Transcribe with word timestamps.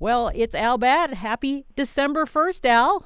Well, 0.00 0.30
it's 0.34 0.54
Al 0.54 0.78
Batt. 0.78 1.12
Happy 1.12 1.66
December 1.76 2.24
1st, 2.24 2.64
Al. 2.64 3.04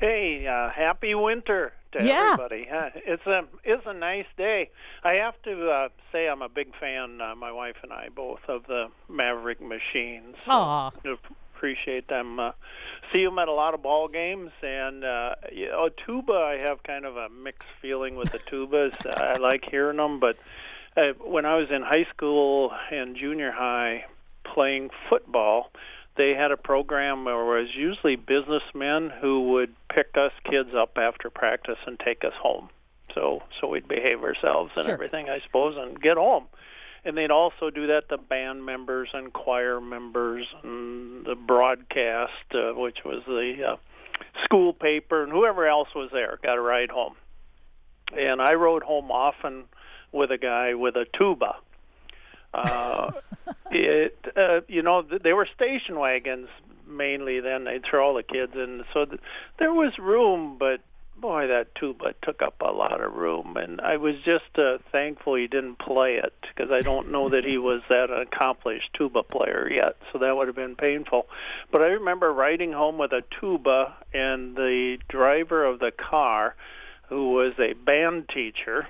Hey, 0.00 0.44
uh, 0.48 0.68
happy 0.70 1.14
winter 1.14 1.72
to 1.92 2.04
Yeah. 2.04 2.32
everybody. 2.32 2.68
Uh, 2.68 2.90
It's 2.96 3.24
a 3.24 3.44
it's 3.62 3.86
a 3.86 3.92
nice 3.92 4.26
day. 4.36 4.70
I 5.04 5.12
have 5.14 5.40
to 5.44 5.70
uh, 5.70 5.88
say 6.10 6.28
I'm 6.28 6.42
a 6.42 6.48
big 6.48 6.74
fan. 6.80 7.20
Uh, 7.20 7.36
my 7.36 7.52
wife 7.52 7.76
and 7.84 7.92
I 7.92 8.08
both 8.08 8.40
of 8.48 8.66
the 8.66 8.88
Maverick 9.08 9.60
machines. 9.60 10.38
So 10.44 10.50
Aw. 10.50 10.90
appreciate 11.54 12.08
them. 12.08 12.40
Uh, 12.40 12.50
see 13.12 13.24
them 13.24 13.38
at 13.38 13.46
a 13.46 13.52
lot 13.52 13.74
of 13.74 13.82
ball 13.84 14.08
games, 14.08 14.50
and 14.60 15.04
uh, 15.04 15.36
you 15.52 15.68
know, 15.68 15.88
tuba. 15.88 16.32
I 16.32 16.58
have 16.58 16.82
kind 16.82 17.04
of 17.04 17.16
a 17.16 17.28
mixed 17.28 17.68
feeling 17.80 18.16
with 18.16 18.32
the 18.32 18.38
tubas. 18.40 18.94
I 19.16 19.34
like 19.36 19.64
hearing 19.70 19.98
them, 19.98 20.18
but 20.18 20.36
uh, 20.96 21.12
when 21.24 21.46
I 21.46 21.54
was 21.54 21.70
in 21.70 21.82
high 21.82 22.06
school 22.10 22.72
and 22.90 23.14
junior 23.14 23.52
high 23.52 24.06
playing 24.44 24.90
football, 25.08 25.70
they 26.16 26.34
had 26.34 26.50
a 26.50 26.56
program 26.56 27.24
where 27.24 27.58
it 27.58 27.62
was 27.62 27.74
usually 27.74 28.16
businessmen 28.16 29.10
who 29.20 29.48
would 29.50 29.74
pick 29.88 30.16
us 30.16 30.32
kids 30.44 30.70
up 30.74 30.98
after 30.98 31.30
practice 31.30 31.78
and 31.86 31.98
take 31.98 32.24
us 32.24 32.34
home. 32.40 32.68
So 33.14 33.42
so 33.60 33.68
we'd 33.68 33.88
behave 33.88 34.22
ourselves 34.22 34.72
and 34.76 34.84
Sure. 34.84 34.94
everything, 34.94 35.28
I 35.28 35.40
suppose, 35.40 35.76
and 35.76 36.00
get 36.00 36.16
home. 36.16 36.46
And 37.04 37.16
they'd 37.18 37.30
also 37.32 37.68
do 37.70 37.88
that 37.88 38.08
to 38.10 38.18
band 38.18 38.64
members 38.64 39.08
and 39.12 39.32
choir 39.32 39.80
members 39.80 40.46
and 40.62 41.24
the 41.26 41.34
broadcast, 41.34 42.54
uh, 42.54 42.72
which 42.74 43.04
was 43.04 43.22
the 43.26 43.72
uh, 43.72 43.76
school 44.44 44.72
paper, 44.72 45.22
and 45.22 45.32
whoever 45.32 45.66
else 45.66 45.88
was 45.94 46.10
there 46.12 46.38
got 46.42 46.58
a 46.58 46.60
ride 46.60 46.90
home. 46.90 47.14
And 48.16 48.40
I 48.40 48.54
rode 48.54 48.82
home 48.82 49.10
often 49.10 49.64
with 50.12 50.30
a 50.30 50.38
guy 50.38 50.74
with 50.74 50.96
a 50.96 51.06
tuba. 51.16 51.56
Uh, 52.52 53.12
it, 53.70 54.16
uh, 54.36 54.60
you 54.68 54.82
know, 54.82 55.02
th- 55.02 55.22
they 55.22 55.32
were 55.32 55.46
station 55.54 55.98
wagons 55.98 56.48
mainly. 56.86 57.40
Then 57.40 57.64
they'd 57.64 57.84
throw 57.84 58.06
all 58.06 58.14
the 58.14 58.22
kids 58.22 58.52
in, 58.54 58.84
so 58.92 59.04
th- 59.04 59.20
there 59.58 59.72
was 59.72 59.98
room. 59.98 60.56
But 60.58 60.80
boy, 61.22 61.46
that 61.46 61.74
tuba 61.74 62.14
took 62.22 62.42
up 62.42 62.60
a 62.60 62.72
lot 62.72 63.00
of 63.00 63.14
room, 63.14 63.56
and 63.56 63.80
I 63.80 63.96
was 63.96 64.16
just 64.24 64.58
uh, 64.58 64.78
thankful 64.90 65.36
he 65.36 65.46
didn't 65.46 65.78
play 65.78 66.16
it 66.16 66.34
because 66.42 66.70
I 66.70 66.80
don't 66.80 67.10
know 67.10 67.28
that 67.28 67.44
he 67.44 67.58
was 67.58 67.80
that 67.88 68.10
accomplished 68.10 68.90
tuba 68.94 69.22
player 69.22 69.70
yet. 69.72 69.96
So 70.12 70.18
that 70.18 70.36
would 70.36 70.48
have 70.48 70.56
been 70.56 70.76
painful. 70.76 71.28
But 71.70 71.82
I 71.82 71.86
remember 71.86 72.32
riding 72.32 72.72
home 72.72 72.98
with 72.98 73.12
a 73.12 73.22
tuba, 73.40 73.94
and 74.12 74.56
the 74.56 74.98
driver 75.08 75.64
of 75.64 75.78
the 75.78 75.92
car, 75.92 76.54
who 77.08 77.32
was 77.32 77.52
a 77.58 77.74
band 77.74 78.28
teacher, 78.28 78.88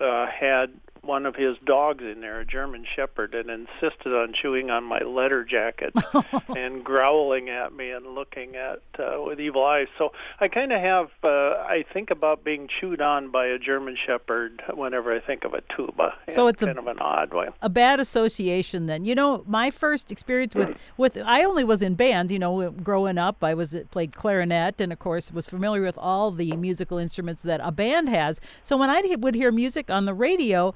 uh, 0.00 0.26
had 0.26 0.72
one 1.02 1.26
of 1.26 1.34
his 1.36 1.56
dogs 1.64 2.04
in 2.04 2.20
there, 2.20 2.40
a 2.40 2.44
German 2.44 2.84
Shepherd, 2.96 3.34
and 3.34 3.48
insisted 3.50 4.14
on 4.14 4.32
chewing 4.32 4.70
on 4.70 4.84
my 4.84 4.98
leather 5.00 5.44
jacket 5.44 5.92
and 6.56 6.84
growling 6.84 7.48
at 7.48 7.72
me 7.74 7.90
and 7.90 8.14
looking 8.14 8.56
at 8.56 8.80
uh, 8.98 9.20
with 9.22 9.40
evil 9.40 9.64
eyes. 9.64 9.88
So 9.98 10.12
I 10.40 10.48
kind 10.48 10.72
of 10.72 10.80
have, 10.80 11.08
uh, 11.24 11.28
I 11.66 11.84
think 11.92 12.10
about 12.10 12.44
being 12.44 12.68
chewed 12.68 13.00
on 13.00 13.30
by 13.30 13.46
a 13.46 13.58
German 13.58 13.96
Shepherd 14.06 14.62
whenever 14.74 15.14
I 15.14 15.20
think 15.20 15.44
of 15.44 15.54
a 15.54 15.62
tuba. 15.74 16.14
So 16.28 16.46
it's 16.48 16.62
a- 16.62 16.66
kind 16.66 16.78
of 16.78 16.86
an 16.86 16.98
odd 17.00 17.32
way. 17.32 17.48
a 17.62 17.68
bad 17.68 18.00
association 18.00 18.86
then 18.86 19.04
you 19.04 19.14
know 19.14 19.42
my 19.46 19.70
first 19.70 20.12
experience 20.12 20.54
with 20.54 20.76
with 20.96 21.16
i 21.24 21.42
only 21.42 21.64
was 21.64 21.82
in 21.82 21.94
band 21.94 22.30
you 22.30 22.38
know 22.38 22.70
growing 22.70 23.18
up 23.18 23.42
i 23.42 23.54
was 23.54 23.76
played 23.90 24.12
clarinet 24.12 24.80
and 24.80 24.92
of 24.92 24.98
course 24.98 25.32
was 25.32 25.46
familiar 25.48 25.82
with 25.82 25.96
all 25.98 26.30
the 26.30 26.52
musical 26.56 26.98
instruments 26.98 27.42
that 27.42 27.60
a 27.62 27.72
band 27.72 28.08
has 28.08 28.40
so 28.62 28.76
when 28.76 28.90
i 28.90 29.00
would 29.18 29.34
hear 29.34 29.50
music 29.50 29.90
on 29.90 30.04
the 30.04 30.14
radio 30.14 30.74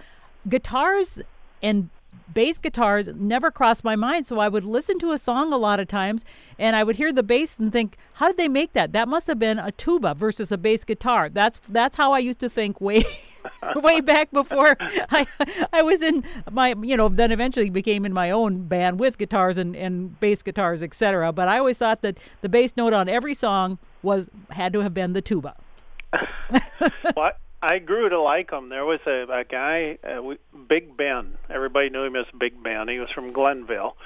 guitars 0.49 1.21
and 1.63 1.91
bass 2.33 2.59
guitars 2.59 3.09
never 3.15 3.51
crossed 3.51 3.85
my 3.85 3.97
mind 3.97 4.27
so 4.27 4.39
i 4.39 4.49
would 4.49 4.65
listen 4.65 4.99
to 4.99 5.13
a 5.13 5.19
song 5.19 5.53
a 5.53 5.59
lot 5.59 5.79
of 5.79 5.87
times 5.87 6.25
and 6.59 6.75
i 6.75 6.83
would 6.83 6.97
hear 6.97 7.13
the 7.13 7.23
bass 7.23 7.59
and 7.59 7.73
think 7.73 7.97
how 8.15 8.29
did 8.29 8.37
they 8.37 8.49
make 8.49 8.73
that 8.73 8.93
that 8.93 9.09
must 9.09 9.27
have 9.27 9.39
been 9.39 9.59
a 9.59 9.71
tuba 9.73 10.15
versus 10.15 10.51
a 10.51 10.57
bass 10.57 10.85
guitar 10.85 11.29
that's 11.29 11.61
that's 11.69 11.97
how 11.97 12.13
i 12.13 12.19
used 12.19 12.39
to 12.39 12.49
think 12.49 12.81
way 12.81 13.05
way 13.77 14.01
back 14.01 14.31
before 14.31 14.77
I 15.11 15.27
I 15.73 15.83
was 15.83 16.03
in 16.03 16.25
my 16.51 16.75
you 16.83 16.97
know 16.97 17.09
then 17.09 17.31
eventually 17.33 17.71
became 17.71 18.05
in 18.05 18.13
my 18.13 18.31
own 18.31 18.67
band 18.67 18.99
with 18.99 19.19
guitars 19.19 19.59
and, 19.59 19.77
and 19.77 20.19
bass 20.21 20.43
guitars 20.43 20.83
etc. 20.83 21.33
But 21.33 21.49
I 21.49 21.59
always 21.59 21.79
thought 21.79 22.03
that 22.03 22.19
the 22.41 22.49
bass 22.49 22.75
note 22.77 22.93
on 22.93 23.09
every 23.09 23.35
song 23.35 23.79
was 24.03 24.31
had 24.51 24.73
to 24.73 24.81
have 24.81 24.95
been 24.95 25.13
the 25.13 25.23
tuba. 25.23 25.57
well, 27.17 27.33
I 27.67 27.79
grew 27.79 28.11
to 28.11 28.21
like 28.21 28.51
him. 28.51 28.69
There 28.69 28.85
was 28.85 29.01
a, 29.07 29.25
a 29.33 29.45
guy, 29.45 29.97
uh, 30.05 30.35
Big 30.69 30.97
Ben. 30.99 31.39
Everybody 31.49 31.89
knew 31.89 32.05
him 32.05 32.15
as 32.15 32.27
Big 32.39 32.63
Ben. 32.63 32.89
He 32.89 32.99
was 32.99 33.11
from 33.11 33.33
Glenville, 33.33 33.97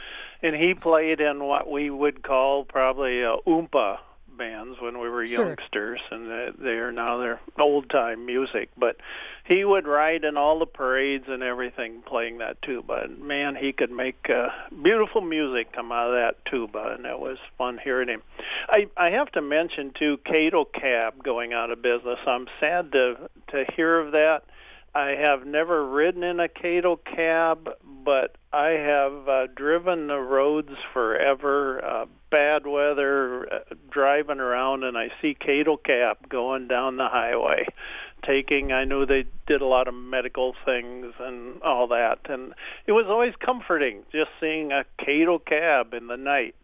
and 0.43 0.55
he 0.55 0.75
played 0.75 1.21
in 1.21 1.43
what 1.43 1.69
we 1.69 1.91
would 1.91 2.23
call 2.23 2.65
probably 2.65 3.23
a 3.23 3.35
oompa 3.47 3.99
bands 4.39 4.81
when 4.81 4.99
we 4.99 5.09
were 5.11 5.27
Sure. 5.27 5.49
youngsters, 5.49 6.01
and 6.11 6.55
they 6.59 6.79
are 6.79 6.93
now 6.93 7.19
they're 7.19 7.41
old 7.59 7.91
time 7.91 8.25
music. 8.25 8.71
But 8.77 8.97
he 9.45 9.65
would 9.65 9.87
ride 9.87 10.25
in 10.25 10.37
all 10.37 10.59
the 10.59 10.67
parades 10.67 11.29
and 11.29 11.43
everything, 11.43 12.03
playing 12.03 12.39
that 12.39 12.63
tuba. 12.63 13.03
And 13.05 13.19
man, 13.21 13.57
he 13.57 13.73
could 13.73 13.91
make 13.91 14.31
uh, 14.31 14.49
beautiful 14.83 15.21
music 15.21 15.73
come 15.73 15.93
out 15.93 16.09
of 16.09 16.15
that 16.15 16.45
tuba, 16.47 16.95
and 16.97 17.05
it 17.05 17.19
was 17.19 17.39
fun 17.59 17.79
hearing 17.83 18.09
him. 18.09 18.23
I 18.71 18.87
I 18.97 19.11
have 19.11 19.31
to 19.33 19.43
mention 19.43 19.91
too, 19.91 20.19
Kato 20.25 20.65
Cab 20.65 21.23
going 21.23 21.53
out 21.53 21.71
of 21.71 21.83
business. 21.83 22.21
I'm 22.27 22.47
sad 22.61 22.93
to 22.93 23.29
to 23.49 23.65
hear 23.75 23.99
of 23.99 24.13
that. 24.13 24.45
I 24.95 25.11
have 25.11 25.47
never 25.47 25.85
ridden 25.87 26.23
in 26.25 26.41
a 26.41 26.49
Kato 26.49 26.97
cab, 26.97 27.69
but 27.85 28.37
I 28.53 28.69
have 28.71 29.29
uh, 29.29 29.47
driven 29.55 30.07
the 30.07 30.19
roads 30.19 30.73
forever. 30.93 31.85
Uh, 31.85 32.07
bad 32.31 32.67
weather, 32.67 33.53
uh, 33.53 33.59
driving 33.91 34.41
around, 34.41 34.85
and 34.85 34.97
I 34.97 35.11
see 35.21 35.35
Kato 35.39 35.77
cab 35.77 36.29
going 36.29 36.69
down 36.69 36.97
the 36.97 37.09
highway, 37.09 37.67
taking. 38.25 38.73
I 38.73 38.85
knew 38.85 39.07
they 39.07 39.25
did 39.47 39.61
a 39.63 39.67
lot 39.67 39.89
of 39.89 39.95
medical 39.95 40.55
things 40.65 41.15
and 41.19 41.63
all 41.63 41.89
that, 41.89 42.21
and 42.29 42.55
it 42.87 42.93
was 42.93 43.07
always 43.07 43.35
comforting 43.41 44.03
just 44.13 44.31
seeing 44.41 44.73
a 44.73 44.85
Kato 44.99 45.39
cab 45.39 45.95
in 45.95 46.07
the 46.09 46.17
night. 46.17 46.57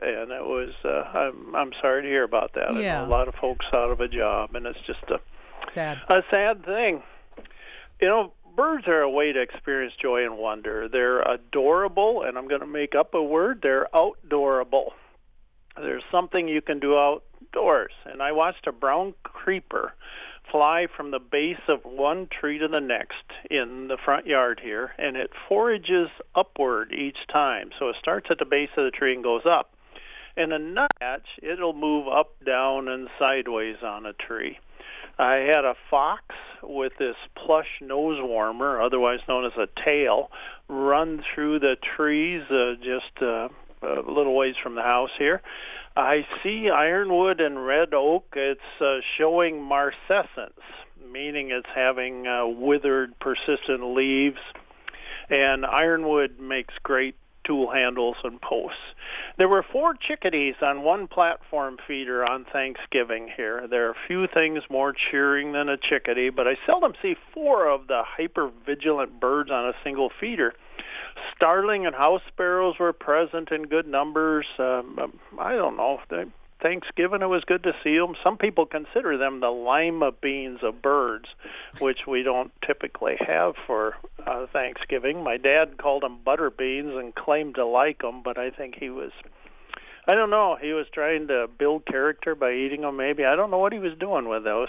And 0.00 0.30
it 0.30 0.44
was. 0.44 0.70
Uh, 0.84 1.02
I'm 1.16 1.54
I'm 1.54 1.72
sorry 1.80 2.02
to 2.02 2.08
hear 2.08 2.24
about 2.24 2.54
that. 2.54 2.74
Yeah. 2.76 3.04
a 3.04 3.08
lot 3.08 3.28
of 3.28 3.34
folks 3.34 3.66
out 3.72 3.90
of 3.90 4.00
a 4.00 4.08
job, 4.08 4.54
and 4.54 4.66
it's 4.66 4.80
just 4.86 5.02
a 5.08 5.20
Sad. 5.70 6.00
a 6.08 6.22
sad 6.30 6.64
thing. 6.64 7.02
You 8.00 8.08
know, 8.08 8.32
birds 8.56 8.88
are 8.88 9.00
a 9.00 9.10
way 9.10 9.32
to 9.32 9.40
experience 9.40 9.94
joy 10.00 10.24
and 10.24 10.36
wonder. 10.36 10.88
They're 10.88 11.20
adorable, 11.22 12.22
and 12.22 12.36
I'm 12.36 12.48
going 12.48 12.60
to 12.60 12.66
make 12.66 12.94
up 12.94 13.14
a 13.14 13.22
word. 13.22 13.60
They're 13.62 13.86
outdoorable. 13.94 14.90
There's 15.76 16.04
something 16.10 16.48
you 16.48 16.62
can 16.62 16.80
do 16.80 16.96
outdoors. 16.96 17.92
And 18.04 18.22
I 18.22 18.32
watched 18.32 18.66
a 18.66 18.72
brown 18.72 19.14
creeper 19.22 19.94
fly 20.50 20.86
from 20.94 21.10
the 21.10 21.18
base 21.18 21.60
of 21.68 21.84
one 21.84 22.28
tree 22.28 22.58
to 22.58 22.68
the 22.68 22.80
next 22.80 23.24
in 23.50 23.88
the 23.88 23.96
front 23.96 24.26
yard 24.26 24.60
here, 24.62 24.92
and 24.98 25.16
it 25.16 25.30
forages 25.48 26.08
upward 26.34 26.92
each 26.92 27.26
time. 27.28 27.70
So 27.78 27.88
it 27.88 27.96
starts 27.98 28.26
at 28.30 28.38
the 28.38 28.44
base 28.44 28.70
of 28.76 28.84
the 28.84 28.90
tree 28.90 29.14
and 29.14 29.24
goes 29.24 29.46
up. 29.46 29.72
And 30.36 30.52
a 30.52 30.58
nuthatch, 30.58 31.26
it'll 31.42 31.74
move 31.74 32.08
up, 32.08 32.32
down, 32.44 32.88
and 32.88 33.08
sideways 33.18 33.76
on 33.82 34.06
a 34.06 34.12
tree. 34.12 34.58
I 35.18 35.38
had 35.38 35.64
a 35.64 35.76
fox 35.90 36.22
with 36.62 36.92
this 36.98 37.16
plush 37.34 37.80
nose 37.80 38.18
warmer, 38.20 38.80
otherwise 38.80 39.20
known 39.28 39.44
as 39.44 39.52
a 39.58 39.68
tail, 39.86 40.30
run 40.68 41.22
through 41.34 41.58
the 41.58 41.76
trees 41.96 42.42
uh, 42.50 42.74
just 42.82 43.22
uh, 43.22 43.48
a 43.82 44.10
little 44.10 44.34
ways 44.34 44.54
from 44.62 44.74
the 44.74 44.82
house 44.82 45.10
here. 45.18 45.42
I 45.96 46.26
see 46.42 46.70
ironwood 46.70 47.40
and 47.40 47.66
red 47.66 47.92
oak. 47.92 48.32
It's 48.34 48.60
uh, 48.80 48.98
showing 49.18 49.62
marcescence, 49.62 50.60
meaning 51.10 51.50
it's 51.50 51.68
having 51.74 52.26
uh, 52.26 52.46
withered, 52.46 53.18
persistent 53.18 53.94
leaves. 53.94 54.40
And 55.28 55.66
ironwood 55.66 56.40
makes 56.40 56.74
great 56.82 57.16
tool 57.44 57.70
handles 57.70 58.16
and 58.22 58.40
posts. 58.40 58.78
There 59.36 59.48
were 59.48 59.64
four 59.72 59.94
chickadees 59.94 60.54
on 60.62 60.82
one 60.82 61.08
platform 61.08 61.76
feeder 61.86 62.24
on 62.30 62.44
Thanksgiving 62.44 63.28
here. 63.36 63.66
There 63.68 63.88
are 63.88 63.96
few 64.06 64.26
things 64.28 64.62
more 64.70 64.92
cheering 64.92 65.52
than 65.52 65.68
a 65.68 65.76
chickadee, 65.76 66.30
but 66.30 66.46
I 66.46 66.56
seldom 66.66 66.94
see 67.02 67.16
four 67.34 67.68
of 67.68 67.88
the 67.88 68.02
hyper-vigilant 68.04 69.18
birds 69.20 69.50
on 69.50 69.66
a 69.66 69.74
single 69.82 70.10
feeder. 70.20 70.54
Starling 71.34 71.86
and 71.86 71.94
house 71.94 72.22
sparrows 72.28 72.78
were 72.78 72.92
present 72.92 73.50
in 73.50 73.64
good 73.64 73.86
numbers. 73.86 74.46
Um, 74.58 74.98
um, 74.98 75.20
I 75.38 75.54
don't 75.54 75.76
know. 75.76 76.00
Thanksgiving, 76.62 77.22
it 77.22 77.28
was 77.28 77.42
good 77.44 77.64
to 77.64 77.74
see 77.82 77.98
them. 77.98 78.14
Some 78.22 78.38
people 78.38 78.66
consider 78.66 79.18
them 79.18 79.40
the 79.40 79.50
lima 79.50 80.12
beans 80.12 80.60
of 80.62 80.80
birds, 80.80 81.28
which 81.80 82.06
we 82.06 82.22
don't 82.22 82.52
typically 82.64 83.16
have 83.18 83.56
for 83.66 83.96
uh, 84.24 84.46
Thanksgiving. 84.52 85.24
My 85.24 85.36
dad 85.36 85.76
called 85.76 86.04
them 86.04 86.18
butter 86.24 86.50
beans 86.50 86.94
and 86.94 87.14
claimed 87.14 87.56
to 87.56 87.66
like 87.66 88.02
them, 88.02 88.22
but 88.22 88.38
I 88.38 88.50
think 88.50 88.76
he 88.78 88.90
was 88.90 89.10
I 90.04 90.16
don't 90.16 90.30
know. 90.30 90.56
He 90.60 90.72
was 90.72 90.88
trying 90.92 91.28
to 91.28 91.46
build 91.46 91.86
character 91.86 92.34
by 92.34 92.54
eating 92.54 92.80
them, 92.80 92.96
maybe. 92.96 93.24
I 93.24 93.36
don't 93.36 93.52
know 93.52 93.58
what 93.58 93.72
he 93.72 93.78
was 93.78 93.96
doing 94.00 94.28
with 94.28 94.42
those. 94.42 94.68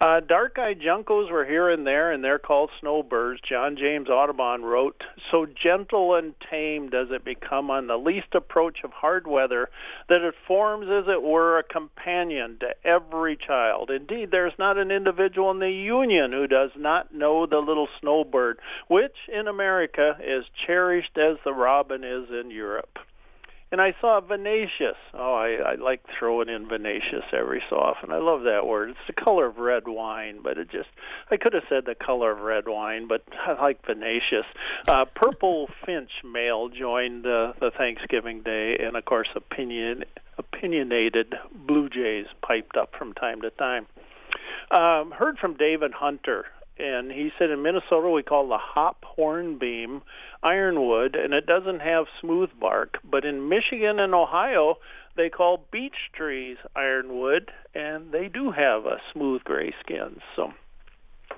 Uh, 0.00 0.18
dark-eyed 0.18 0.80
juncos 0.80 1.30
were 1.30 1.44
here 1.44 1.70
and 1.70 1.86
there, 1.86 2.10
and 2.10 2.24
they're 2.24 2.40
called 2.40 2.70
snowbirds. 2.80 3.40
John 3.42 3.76
James 3.76 4.08
Audubon 4.08 4.64
wrote, 4.64 5.04
"So 5.30 5.46
gentle 5.46 6.16
and 6.16 6.34
tame 6.40 6.88
does 6.88 7.12
it 7.12 7.22
become 7.22 7.70
on 7.70 7.86
the 7.86 7.96
least 7.96 8.34
approach 8.34 8.82
of 8.82 8.92
hard 8.92 9.28
weather 9.28 9.70
that 10.08 10.22
it 10.22 10.34
forms, 10.48 10.90
as 10.90 11.06
it 11.06 11.22
were, 11.22 11.58
a 11.58 11.62
companion 11.62 12.58
to 12.58 12.74
every 12.84 13.36
child. 13.36 13.88
Indeed, 13.88 14.32
there 14.32 14.48
is 14.48 14.58
not 14.58 14.78
an 14.78 14.90
individual 14.90 15.52
in 15.52 15.60
the 15.60 15.70
Union 15.70 16.32
who 16.32 16.48
does 16.48 16.72
not 16.74 17.14
know 17.14 17.46
the 17.46 17.60
little 17.60 17.88
snowbird, 18.00 18.58
which 18.88 19.28
in 19.28 19.46
America 19.46 20.18
is 20.20 20.48
cherished 20.48 21.16
as 21.16 21.38
the 21.44 21.54
robin 21.54 22.02
is 22.02 22.32
in 22.32 22.50
Europe." 22.50 22.98
And 23.72 23.80
I 23.80 23.94
saw 24.02 24.20
Vinaceous. 24.20 24.98
Oh, 25.14 25.34
I, 25.34 25.72
I 25.72 25.74
like 25.76 26.04
throwing 26.18 26.50
in 26.50 26.68
Vinaceous 26.68 27.24
every 27.32 27.62
so 27.70 27.76
often. 27.76 28.12
I 28.12 28.18
love 28.18 28.42
that 28.42 28.66
word. 28.66 28.90
It's 28.90 28.98
the 29.06 29.14
color 29.14 29.46
of 29.46 29.56
red 29.56 29.88
wine, 29.88 30.40
but 30.42 30.58
it 30.58 30.70
just, 30.70 30.90
I 31.30 31.38
could 31.38 31.54
have 31.54 31.62
said 31.70 31.86
the 31.86 31.94
color 31.94 32.32
of 32.32 32.40
red 32.40 32.68
wine, 32.68 33.08
but 33.08 33.22
I 33.46 33.54
like 33.54 33.84
Vinaceous. 33.86 34.44
Uh, 34.86 35.06
Purple 35.06 35.70
Finch 35.86 36.10
male 36.22 36.68
joined 36.68 37.26
uh, 37.26 37.54
the 37.60 37.70
Thanksgiving 37.70 38.42
Day, 38.42 38.76
and 38.76 38.94
of 38.94 39.06
course, 39.06 39.28
opinion, 39.34 40.04
opinionated 40.36 41.34
Blue 41.66 41.88
Jays 41.88 42.26
piped 42.42 42.76
up 42.76 42.94
from 42.94 43.14
time 43.14 43.40
to 43.40 43.48
time. 43.48 43.86
Um, 44.70 45.12
heard 45.12 45.38
from 45.38 45.54
David 45.54 45.92
Hunter 45.92 46.44
and 46.78 47.10
he 47.12 47.32
said 47.38 47.50
in 47.50 47.62
Minnesota 47.62 48.08
we 48.10 48.22
call 48.22 48.48
the 48.48 48.58
hop 48.58 49.04
hornbeam 49.04 50.02
ironwood, 50.42 51.14
and 51.14 51.34
it 51.34 51.46
doesn't 51.46 51.80
have 51.80 52.06
smooth 52.20 52.50
bark. 52.58 52.98
But 53.04 53.24
in 53.24 53.48
Michigan 53.48 54.00
and 54.00 54.14
Ohio, 54.14 54.78
they 55.16 55.28
call 55.28 55.66
beech 55.70 56.10
trees 56.12 56.56
ironwood, 56.74 57.52
and 57.74 58.12
they 58.12 58.28
do 58.28 58.50
have 58.50 58.86
a 58.86 59.00
smooth 59.12 59.44
gray 59.44 59.74
skin. 59.80 60.20
So, 60.34 60.52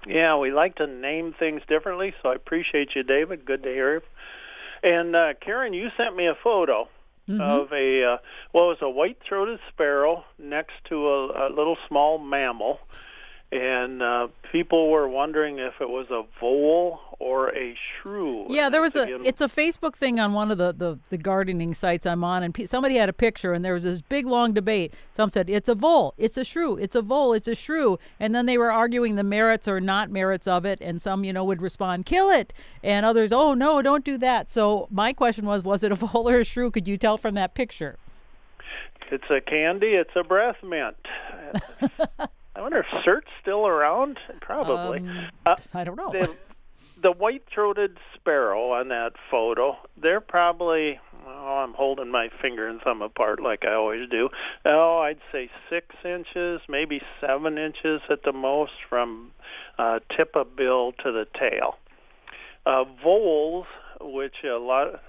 yeah, 0.07 0.37
we 0.37 0.53
like 0.53 0.77
to 0.77 0.87
name 0.87 1.35
things 1.39 1.63
differently. 1.69 2.15
So 2.23 2.31
I 2.31 2.35
appreciate 2.35 2.95
you, 2.95 3.03
David. 3.03 3.45
Good 3.45 3.63
to 3.65 3.69
hear. 3.69 3.95
You. 3.95 4.03
And 4.85 5.17
uh, 5.17 5.35
Karen, 5.41 5.73
you 5.73 5.91
sent 5.97 6.15
me 6.17 6.27
a 6.27 6.35
photo. 6.35 6.89
Mm-hmm. 7.27 7.41
Of 7.41 7.73
a 7.73 8.05
uh, 8.05 8.17
well, 8.53 8.65
it 8.65 8.69
was 8.69 8.83
a 8.83 8.91
white-throated 8.91 9.59
sparrow 9.71 10.27
next 10.39 10.75
to 10.91 11.09
a, 11.09 11.49
a 11.49 11.49
little 11.49 11.79
small 11.89 12.19
mammal, 12.19 12.81
and 13.55 14.03
uh, 14.03 14.27
people 14.51 14.91
were 14.91 15.09
wondering 15.09 15.59
if 15.59 15.75
it 15.81 15.89
was 15.89 16.09
a 16.11 16.25
vole 16.41 16.99
or 17.21 17.55
a 17.55 17.77
shrew. 17.77 18.47
Yeah, 18.49 18.69
there 18.69 18.81
was 18.81 18.97
a. 18.97 19.23
It's 19.25 19.41
a 19.41 19.47
Facebook 19.47 19.95
thing 19.95 20.19
on 20.19 20.33
one 20.33 20.51
of 20.51 20.59
the, 20.59 20.73
the, 20.73 20.99
the 21.11 21.17
gardening 21.17 21.73
sites 21.73 22.05
I'm 22.05 22.25
on, 22.25 22.43
and 22.43 22.53
pe- 22.53 22.67
somebody 22.67 22.97
had 22.97 23.09
a 23.09 23.13
picture, 23.13 23.53
and 23.53 23.65
there 23.65 23.73
was 23.73 23.85
this 23.85 24.03
big 24.03 24.27
long 24.27 24.55
debate. 24.55 24.93
Some 25.13 25.31
said 25.31 25.49
it's 25.49 25.69
a 25.69 25.75
vole, 25.77 26.15
it's 26.19 26.37
a 26.37 26.45
shrew, 26.45 26.77
it's 26.77 26.97
a 26.97 27.03
vole, 27.03 27.33
it's 27.33 27.47
a 27.47 27.55
shrew, 27.55 27.97
and 28.19 28.35
then 28.35 28.47
they 28.47 28.59
were 28.59 28.73
arguing 28.73 29.15
the 29.15 29.23
merits 29.23 29.69
or 29.69 29.81
not 29.81 30.11
merits 30.11 30.49
of 30.49 30.65
it, 30.65 30.81
and 30.81 31.01
some 31.01 31.23
you 31.23 31.33
know 31.33 31.45
would 31.45 31.63
respond, 31.63 32.07
kill 32.07 32.31
it, 32.31 32.53
and 32.83 33.07
others, 33.07 33.33
oh 33.33 33.55
no, 33.55 33.83
don't 33.83 34.05
do 34.05 34.19
that. 34.19 34.51
So 34.51 34.89
my 34.91 35.13
question 35.13 35.47
was, 35.47 35.63
was 35.63 35.85
it 35.85 35.93
a 35.93 35.95
vole 35.95 36.29
or 36.29 36.41
a 36.41 36.45
shrew? 36.45 36.73
Could 36.73 36.89
you 36.89 36.97
tell 36.97 37.19
from 37.19 37.37
that 37.37 37.55
picture? 37.55 37.99
It's 39.13 39.31
a 39.31 39.41
candy. 39.41 39.95
It's 39.95 40.17
a 40.17 40.25
breath 40.25 40.57
mint. 40.65 40.97
I 42.65 42.67
wonder 42.67 42.79
if 42.79 43.05
Certs 43.05 43.29
still 43.43 43.67
around. 43.67 44.19
Probably. 44.41 45.01
Um, 45.01 45.27
uh, 45.45 45.57
I 45.75 45.85
don't 45.85 45.97
know. 45.97 46.11
The, 46.11 46.35
the 47.03 47.13
white-throated 47.13 47.99
sparrow 48.15 48.71
on 48.71 48.89
that 48.89 49.13
photo, 49.31 49.77
they're 49.99 50.23
probably. 50.23 50.99
Oh, 51.27 51.63
I'm 51.63 51.75
holding 51.75 52.11
my 52.11 52.31
finger 52.41 52.67
and 52.67 52.81
thumb 52.81 53.03
apart 53.03 53.43
like 53.43 53.67
I 53.67 53.75
always 53.75 54.09
do. 54.09 54.31
Oh, 54.65 54.97
I'd 55.01 55.21
say 55.31 55.51
six 55.69 55.95
inches, 56.07 56.63
maybe 56.67 57.03
seven 57.21 57.59
inches 57.59 58.01
at 58.09 58.23
the 58.23 58.33
most 58.33 58.73
from 58.89 59.33
uh, 59.77 59.99
tip 60.17 60.35
of 60.35 60.57
bill 60.57 60.93
to 61.03 61.13
the 61.13 61.27
tail. 61.39 61.77
Uh, 62.65 62.85
voles, 63.03 63.67
which 64.01 64.37
a 64.43 64.57
lot, 64.57 65.03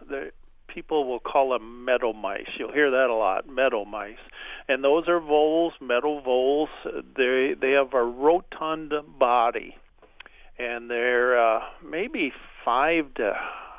people 0.76 1.06
will 1.08 1.20
call 1.20 1.52
them 1.52 1.86
meadow 1.86 2.12
mice. 2.12 2.50
You'll 2.60 2.74
hear 2.74 2.92
that 2.92 3.10
a 3.10 3.16
lot, 3.16 3.48
meadow 3.50 3.86
mice. 3.86 4.18
And 4.68 4.84
those 4.84 5.08
are 5.08 5.22
voles, 5.22 5.74
meadow 5.80 6.20
voles. 6.20 6.70
They 7.16 7.56
they 7.60 7.72
have 7.72 7.94
a 7.94 8.04
rotund 8.04 8.92
body, 9.18 9.78
and 10.60 10.90
they're 10.92 11.40
uh, 11.40 11.62
maybe 11.84 12.34
five 12.66 13.14
to 13.16 13.34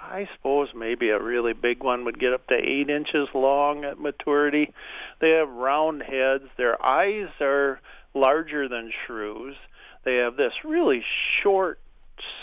I 0.09 0.29
suppose 0.37 0.69
maybe 0.75 1.11
a 1.11 1.23
really 1.23 1.53
big 1.53 1.83
one 1.83 2.05
would 2.05 2.19
get 2.19 2.33
up 2.33 2.47
to 2.47 2.55
eight 2.55 2.89
inches 2.89 3.29
long 3.35 3.85
at 3.85 4.01
maturity. 4.01 4.73
They 5.21 5.31
have 5.31 5.49
round 5.51 6.03
heads. 6.03 6.45
Their 6.57 6.83
eyes 6.85 7.29
are 7.41 7.81
larger 8.15 8.69
than 8.69 8.93
shrews. 9.07 9.57
They 10.05 10.17
have 10.17 10.37
this 10.37 10.53
really 10.65 11.05
short 11.43 11.79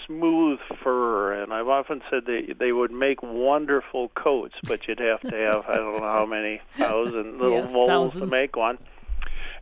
smooth 0.06 0.60
fur, 0.84 1.34
and 1.42 1.54
I've 1.54 1.68
often 1.68 2.02
said 2.10 2.25
they 2.25 2.54
they 2.58 2.72
would 2.72 2.92
make 2.92 3.22
wonderful 3.24 4.10
coats, 4.10 4.56
but 4.68 4.88
you'd 4.88 5.00
have 5.00 5.22
to 5.22 5.36
have 5.36 5.66
I 5.68 5.75
don't 5.75 6.00
know 6.00 6.06
how 6.06 6.25
many 6.25 6.62
thousand 6.72 7.38
little 7.40 7.60
yes, 7.60 7.72
voles 7.72 7.90
thousands. 8.14 8.24
to 8.24 8.28
make 8.30 8.56
one. 8.56 8.78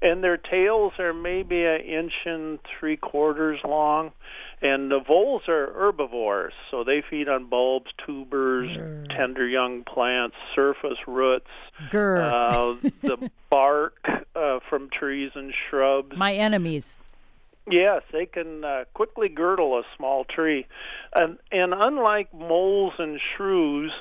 And 0.03 0.23
their 0.23 0.37
tails 0.37 0.93
are 0.97 1.13
maybe 1.13 1.63
an 1.63 1.81
inch 1.81 2.13
and 2.25 2.57
three 2.63 2.97
quarters 2.97 3.59
long, 3.63 4.11
and 4.59 4.89
the 4.89 4.99
voles 4.99 5.43
are 5.47 5.71
herbivores, 5.73 6.53
so 6.71 6.83
they 6.83 7.03
feed 7.07 7.29
on 7.29 7.45
bulbs, 7.45 7.91
tubers, 8.03 8.75
Grr. 8.75 9.15
tender 9.15 9.47
young 9.47 9.83
plants, 9.83 10.35
surface 10.55 10.97
roots, 11.05 11.45
uh, 11.93 12.73
the 13.03 13.29
bark 13.51 13.95
uh, 14.35 14.59
from 14.67 14.89
trees 14.89 15.31
and 15.35 15.53
shrubs. 15.69 16.17
My 16.17 16.33
enemies. 16.33 16.97
Yes, 17.71 18.01
they 18.11 18.25
can 18.25 18.65
uh, 18.65 18.83
quickly 18.93 19.29
girdle 19.29 19.79
a 19.79 19.83
small 19.95 20.25
tree, 20.25 20.67
and 21.15 21.37
and 21.53 21.73
unlike 21.73 22.33
moles 22.33 22.93
and 22.99 23.17
shrews, 23.35 23.93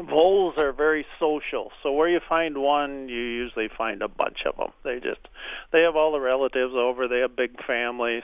voles 0.00 0.54
are 0.56 0.72
very 0.72 1.04
social. 1.20 1.72
So 1.82 1.92
where 1.92 2.08
you 2.08 2.20
find 2.26 2.56
one, 2.56 3.10
you 3.10 3.20
usually 3.20 3.68
find 3.68 4.00
a 4.00 4.08
bunch 4.08 4.44
of 4.46 4.56
them. 4.56 4.72
They 4.82 4.98
just 4.98 5.20
they 5.72 5.82
have 5.82 5.94
all 5.94 6.12
the 6.12 6.20
relatives 6.20 6.72
over. 6.74 7.06
They 7.06 7.18
have 7.18 7.36
big 7.36 7.62
families, 7.66 8.22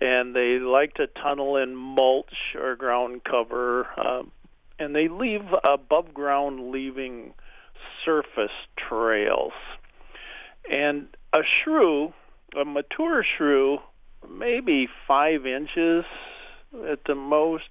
and 0.00 0.36
they 0.36 0.60
like 0.60 0.94
to 0.94 1.08
tunnel 1.08 1.56
in 1.56 1.74
mulch 1.74 2.54
or 2.54 2.76
ground 2.76 3.24
cover, 3.24 3.88
uh, 3.98 4.22
and 4.78 4.94
they 4.94 5.08
leave 5.08 5.42
above 5.68 6.14
ground, 6.14 6.70
leaving 6.70 7.34
surface 8.04 8.52
trails. 8.76 9.52
And 10.70 11.08
a 11.32 11.40
shrew 11.42 12.12
a 12.58 12.64
mature 12.64 13.24
shrew, 13.24 13.78
maybe 14.28 14.88
five 15.06 15.46
inches 15.46 16.04
at 16.88 17.04
the 17.04 17.14
most, 17.14 17.68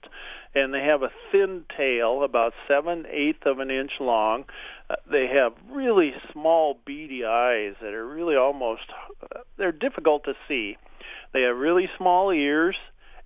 and 0.53 0.73
they 0.73 0.83
have 0.83 1.03
a 1.03 1.11
thin 1.31 1.63
tail, 1.75 2.23
about 2.23 2.53
seven 2.67 3.05
eighths 3.09 3.43
of 3.45 3.59
an 3.59 3.71
inch 3.71 3.93
long. 3.99 4.45
Uh, 4.89 4.95
they 5.09 5.27
have 5.27 5.53
really 5.69 6.13
small, 6.31 6.79
beady 6.85 7.23
eyes 7.23 7.75
that 7.81 7.93
are 7.93 8.07
really 8.07 8.35
almost 8.35 8.83
uh, 9.23 9.39
they're 9.57 9.71
difficult 9.71 10.23
to 10.25 10.33
see. 10.47 10.77
They 11.33 11.43
have 11.43 11.55
really 11.55 11.89
small 11.97 12.31
ears, 12.31 12.75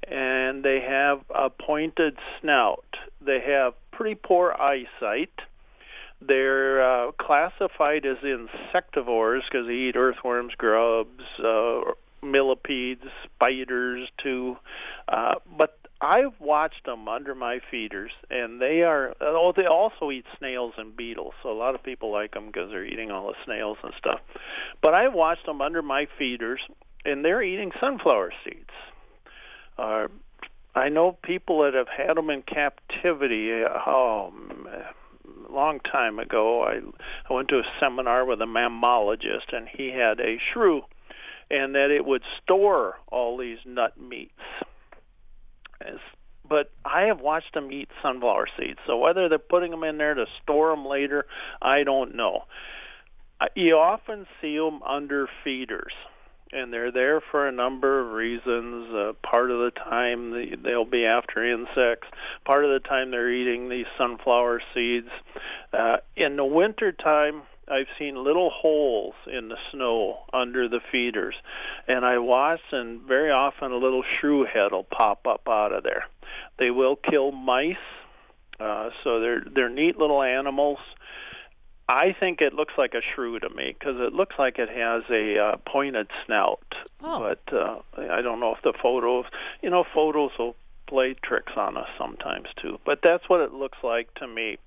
and 0.07 0.63
they 0.63 0.81
have 0.81 1.21
a 1.33 1.49
pointed 1.49 2.17
snout. 2.39 2.85
They 3.21 3.39
have 3.39 3.73
pretty 3.91 4.15
poor 4.15 4.53
eyesight 4.53 5.31
they're 6.27 6.81
uh, 6.81 7.11
classified 7.13 8.05
as 8.05 8.17
insectivores 8.17 9.41
because 9.43 9.67
they 9.67 9.73
eat 9.73 9.95
earthworms, 9.95 10.53
grubs, 10.57 11.23
uh, 11.43 11.81
millipedes, 12.21 13.03
spiders 13.23 14.09
too. 14.17 14.57
Uh, 15.07 15.35
but 15.57 15.77
I've 16.01 16.39
watched 16.39 16.85
them 16.85 17.07
under 17.07 17.35
my 17.35 17.59
feeders, 17.71 18.11
and 18.29 18.61
they 18.61 18.81
are. 18.81 19.13
Oh, 19.21 19.53
they 19.55 19.65
also 19.65 20.11
eat 20.11 20.25
snails 20.37 20.73
and 20.77 20.95
beetles. 20.95 21.33
So 21.43 21.51
a 21.51 21.57
lot 21.57 21.75
of 21.75 21.83
people 21.83 22.11
like 22.11 22.33
them 22.33 22.47
because 22.47 22.69
they're 22.71 22.85
eating 22.85 23.11
all 23.11 23.27
the 23.27 23.35
snails 23.45 23.77
and 23.83 23.93
stuff. 23.97 24.19
But 24.81 24.97
I've 24.97 25.13
watched 25.13 25.45
them 25.45 25.61
under 25.61 25.81
my 25.81 26.07
feeders, 26.17 26.59
and 27.05 27.23
they're 27.23 27.43
eating 27.43 27.71
sunflower 27.79 28.33
seeds. 28.43 28.69
Uh, 29.77 30.07
I 30.75 30.89
know 30.89 31.17
people 31.23 31.63
that 31.63 31.73
have 31.73 31.87
had 31.87 32.17
them 32.17 32.29
in 32.29 32.41
captivity. 32.41 33.51
Oh, 33.87 34.33
man 34.63 34.83
long 35.53 35.79
time 35.79 36.19
ago, 36.19 36.63
I, 36.63 36.79
I 37.29 37.33
went 37.33 37.49
to 37.49 37.59
a 37.59 37.71
seminar 37.79 38.25
with 38.25 38.41
a 38.41 38.45
mammologist, 38.45 39.53
and 39.53 39.67
he 39.67 39.89
had 39.89 40.19
a 40.19 40.37
shrew, 40.51 40.83
and 41.49 41.75
that 41.75 41.91
it 41.91 42.05
would 42.05 42.23
store 42.41 42.95
all 43.07 43.37
these 43.37 43.59
nut 43.65 43.99
meats. 43.99 44.31
As, 45.81 45.99
but 46.47 46.71
I 46.85 47.03
have 47.03 47.19
watched 47.19 47.53
them 47.53 47.71
eat 47.71 47.89
sunflower 48.01 48.47
seeds, 48.57 48.79
so 48.85 48.97
whether 48.97 49.29
they're 49.29 49.39
putting 49.39 49.71
them 49.71 49.83
in 49.83 49.97
there 49.97 50.13
to 50.13 50.25
store 50.41 50.71
them 50.71 50.85
later, 50.85 51.25
I 51.61 51.83
don't 51.83 52.15
know. 52.15 52.45
You 53.55 53.77
often 53.77 54.25
see 54.41 54.57
them 54.57 54.81
under 54.83 55.27
feeders 55.43 55.93
and 56.53 56.71
they're 56.71 56.91
there 56.91 57.21
for 57.31 57.47
a 57.47 57.51
number 57.51 57.99
of 57.99 58.11
reasons. 58.13 58.93
Uh, 58.93 59.13
part 59.23 59.51
of 59.51 59.59
the 59.59 59.71
time 59.71 60.63
they'll 60.63 60.85
be 60.85 61.05
after 61.05 61.43
insects. 61.43 62.07
Part 62.45 62.65
of 62.65 62.71
the 62.71 62.87
time 62.87 63.11
they're 63.11 63.31
eating 63.31 63.69
these 63.69 63.85
sunflower 63.97 64.61
seeds. 64.73 65.09
Uh, 65.71 65.97
in 66.15 66.35
the 66.35 66.45
winter 66.45 66.91
time, 66.91 67.43
I've 67.67 67.87
seen 67.97 68.21
little 68.21 68.49
holes 68.49 69.15
in 69.25 69.47
the 69.47 69.57
snow 69.71 70.25
under 70.33 70.67
the 70.67 70.81
feeders, 70.91 71.35
and 71.87 72.05
I 72.05 72.17
watch, 72.17 72.59
and 72.71 73.01
very 73.01 73.31
often 73.31 73.71
a 73.71 73.77
little 73.77 74.03
shrew 74.19 74.43
head 74.43 74.73
will 74.73 74.83
pop 74.83 75.25
up 75.25 75.47
out 75.47 75.71
of 75.71 75.83
there. 75.83 76.03
They 76.59 76.71
will 76.71 76.97
kill 76.97 77.31
mice, 77.31 77.77
uh, 78.59 78.89
so 79.03 79.21
they're 79.21 79.43
they're 79.55 79.69
neat 79.69 79.97
little 79.97 80.21
animals. 80.21 80.79
I 81.89 82.15
think 82.17 82.41
it 82.41 82.53
looks 82.53 82.73
like 82.77 82.93
a 82.93 83.01
shrew 83.13 83.39
to 83.39 83.49
me 83.49 83.75
because 83.77 83.99
it 83.99 84.13
looks 84.13 84.35
like 84.39 84.57
it 84.57 84.69
has 84.69 85.03
a 85.09 85.37
uh, 85.37 85.57
pointed 85.65 86.07
snout. 86.25 86.75
Oh. 87.03 87.19
But 87.19 87.53
uh, 87.53 87.79
I 87.97 88.21
don't 88.21 88.39
know 88.39 88.55
if 88.55 88.61
the 88.63 88.73
photos, 88.81 89.25
you 89.61 89.69
know, 89.69 89.83
photos 89.93 90.31
will 90.39 90.55
play 90.87 91.15
tricks 91.21 91.53
on 91.55 91.75
us 91.77 91.89
sometimes 91.97 92.47
too. 92.61 92.79
But 92.85 92.99
that's 93.03 93.27
what 93.27 93.41
it 93.41 93.53
looks 93.53 93.77
like 93.83 94.13
to 94.15 94.27
me. 94.27 94.57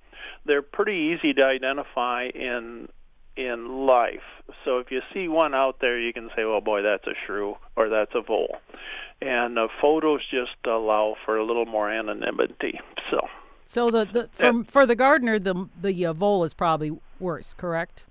They're 0.45 0.61
pretty 0.61 1.15
easy 1.15 1.33
to 1.33 1.43
identify 1.43 2.27
in 2.27 2.89
in 3.35 3.85
life. 3.85 4.23
So 4.65 4.79
if 4.79 4.91
you 4.91 5.01
see 5.13 5.27
one 5.27 5.53
out 5.53 5.79
there, 5.79 5.99
you 5.99 6.11
can 6.11 6.29
say, 6.35 6.43
"Well, 6.43 6.61
boy, 6.61 6.81
that's 6.81 7.05
a 7.07 7.13
shrew 7.25 7.57
or 7.75 7.89
that's 7.89 8.13
a 8.15 8.21
vole," 8.21 8.57
and 9.21 9.57
uh, 9.57 9.67
photos 9.81 10.21
just 10.29 10.55
allow 10.65 11.15
for 11.25 11.37
a 11.37 11.45
little 11.45 11.65
more 11.65 11.89
anonymity. 11.89 12.79
So. 13.09 13.19
So 13.69 13.91
the, 13.91 14.05
the 14.05 14.29
for, 14.31 14.63
for 14.63 14.85
the 14.85 14.95
gardener, 14.95 15.39
the 15.39 15.67
the 15.79 16.05
uh, 16.05 16.13
vole 16.13 16.45
is 16.45 16.53
probably 16.53 16.97
worse, 17.19 17.53
correct? 17.53 18.03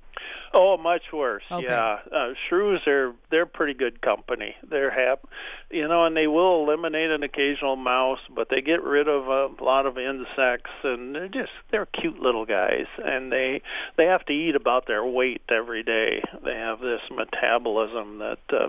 Oh, 0.54 0.78
much 0.78 1.12
worse. 1.12 1.42
Okay. 1.50 1.66
Yeah, 1.66 1.98
uh, 2.10 2.32
shrews 2.48 2.86
are 2.86 3.14
they're 3.30 3.46
pretty 3.46 3.75
good 3.75 4.00
company. 4.00 4.56
They're 4.68 4.90
hap, 4.90 5.26
you 5.70 5.86
know, 5.86 6.06
and 6.06 6.16
they 6.16 6.26
will 6.26 6.62
eliminate 6.62 7.10
an 7.10 7.22
occasional 7.22 7.76
mouse, 7.76 8.20
but 8.34 8.48
they 8.48 8.62
get 8.62 8.82
rid 8.82 9.08
of 9.08 9.28
a 9.28 9.62
lot 9.62 9.84
of 9.86 9.98
insects, 9.98 10.70
and 10.82 11.14
they're 11.14 11.28
just 11.28 11.52
they're 11.70 11.86
cute 11.86 12.20
little 12.20 12.46
guys, 12.46 12.86
and 13.04 13.30
they 13.30 13.60
they 13.96 14.06
have 14.06 14.25
to 14.26 14.32
eat 14.32 14.56
about 14.56 14.86
their 14.86 15.04
weight 15.04 15.42
every 15.50 15.82
day. 15.82 16.22
They 16.42 16.54
have 16.54 16.80
this 16.80 17.02
metabolism 17.10 18.18
that 18.18 18.38
uh, 18.50 18.68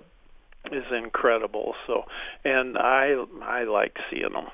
is 0.71 0.85
incredible. 0.91 1.75
So, 1.85 2.05
and 2.43 2.77
I 2.77 3.15
I 3.41 3.63
like 3.63 3.97
seeing 4.09 4.33
them. 4.33 4.47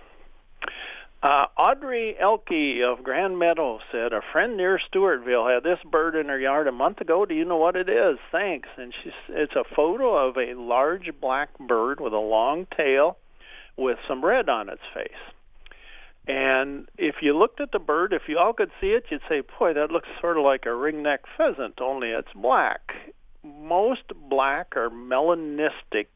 Uh, 1.24 1.46
Audrey 1.58 2.18
Elke 2.20 2.82
of 2.84 3.02
Grand 3.02 3.40
Meadow 3.40 3.80
said, 3.94 4.12
A 4.12 4.20
friend 4.34 4.58
near 4.58 4.78
Stewartville 4.78 5.54
had 5.54 5.64
this 5.64 5.80
bird 5.90 6.18
in 6.18 6.28
her 6.28 6.38
yard 6.38 6.68
a 6.68 6.72
month 6.74 7.00
ago. 7.00 7.26
Do 7.26 7.34
you 7.34 7.46
know 7.46 7.56
what 7.56 7.78
it 7.78 7.88
is? 7.88 8.18
Thanks. 8.30 8.68
And 8.76 8.94
she's, 9.02 9.14
it's 9.30 9.56
a 9.56 9.64
photo 9.74 10.28
of 10.28 10.36
a 10.36 10.54
large 10.56 11.12
black 11.22 11.58
bird 11.58 12.02
with 12.02 12.12
a 12.12 12.18
long 12.18 12.68
tail 12.76 13.18
with 13.78 14.00
some 14.06 14.24
red 14.24 14.50
on 14.50 14.68
its 14.68 14.82
face. 14.94 15.12
And 16.28 16.90
if 16.98 17.16
you 17.22 17.38
looked 17.38 17.62
at 17.62 17.72
the 17.72 17.80
bird, 17.80 18.12
if 18.12 18.24
you 18.28 18.38
all 18.38 18.52
could 18.52 18.72
see 18.82 18.88
it, 18.88 19.06
you'd 19.10 19.22
say, 19.30 19.44
Boy, 19.58 19.74
that 19.76 19.92
looks 19.92 20.10
sort 20.20 20.38
of 20.38 20.44
like 20.44 20.66
a 20.66 20.70
ringneck 20.70 21.20
pheasant, 21.38 21.80
only 21.80 22.10
it's 22.10 22.34
black. 22.36 22.92
Most 23.46 24.12
black 24.30 24.76
are 24.76 24.90
melanistic 24.90 26.08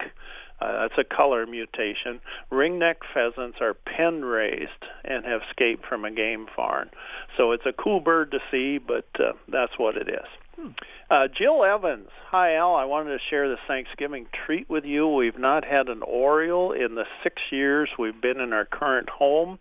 uh, 0.59 0.87
that's 0.87 0.97
a 0.97 1.03
color 1.03 1.45
mutation. 1.45 2.19
Ringneck 2.51 2.97
pheasants 3.13 3.57
are 3.61 3.73
pen 3.73 4.25
raised 4.25 4.85
and 5.03 5.25
have 5.25 5.41
escaped 5.49 5.85
from 5.85 6.05
a 6.05 6.11
game 6.11 6.47
farm. 6.55 6.89
So 7.37 7.51
it's 7.51 7.65
a 7.65 7.73
cool 7.73 7.99
bird 7.99 8.31
to 8.31 8.39
see, 8.49 8.77
but 8.77 9.07
uh, 9.19 9.33
that's 9.47 9.77
what 9.77 9.97
it 9.97 10.09
is. 10.09 10.27
Hmm. 10.55 10.69
Uh, 11.11 11.27
Jill 11.27 11.63
Evans, 11.63 12.09
hi 12.25 12.55
Al. 12.55 12.75
I 12.75 12.85
wanted 12.85 13.11
to 13.11 13.23
share 13.29 13.47
this 13.47 13.59
Thanksgiving 13.67 14.25
treat 14.45 14.67
with 14.67 14.85
you. 14.85 15.07
We've 15.07 15.37
not 15.37 15.63
had 15.63 15.87
an 15.87 16.01
Oriole 16.01 16.71
in 16.71 16.95
the 16.95 17.05
six 17.21 17.41
years 17.51 17.89
we've 17.99 18.19
been 18.19 18.39
in 18.39 18.53
our 18.53 18.65
current 18.65 19.09
home. 19.09 19.59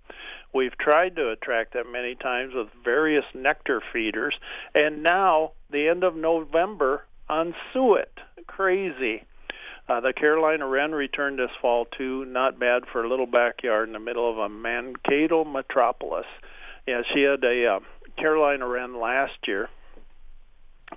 We've 0.55 0.77
tried 0.79 1.17
to 1.17 1.31
attract 1.31 1.75
them 1.75 1.93
many 1.93 2.15
times 2.15 2.55
with 2.55 2.69
various 2.83 3.27
nectar 3.35 3.83
feeders, 3.93 4.35
and 4.75 5.03
now 5.03 5.53
the 5.71 5.89
end 5.89 6.03
of 6.03 6.17
November 6.17 7.05
on 7.29 7.55
suet. 7.73 8.19
Crazy. 8.47 9.25
Uh, 9.89 10.01
the 10.01 10.13
Carolina 10.13 10.67
wren 10.67 10.93
returned 10.93 11.39
this 11.39 11.51
fall 11.61 11.85
too. 11.85 12.25
Not 12.25 12.59
bad 12.59 12.85
for 12.91 13.05
a 13.05 13.09
little 13.09 13.27
backyard 13.27 13.89
in 13.89 13.93
the 13.93 14.01
middle 14.01 14.29
of 14.29 14.39
a 14.39 14.49
Mankato 14.49 15.45
metropolis. 15.45 16.27
Yeah, 16.87 17.03
she 17.13 17.23
had 17.23 17.45
a 17.45 17.67
uh, 17.67 17.81
Carolina 18.17 18.67
wren 18.67 19.01
last 19.01 19.39
year, 19.47 19.69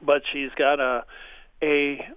but 0.01 0.23
she's 0.31 0.51
got 0.55 0.79
a 0.79 1.05
a 1.61 2.07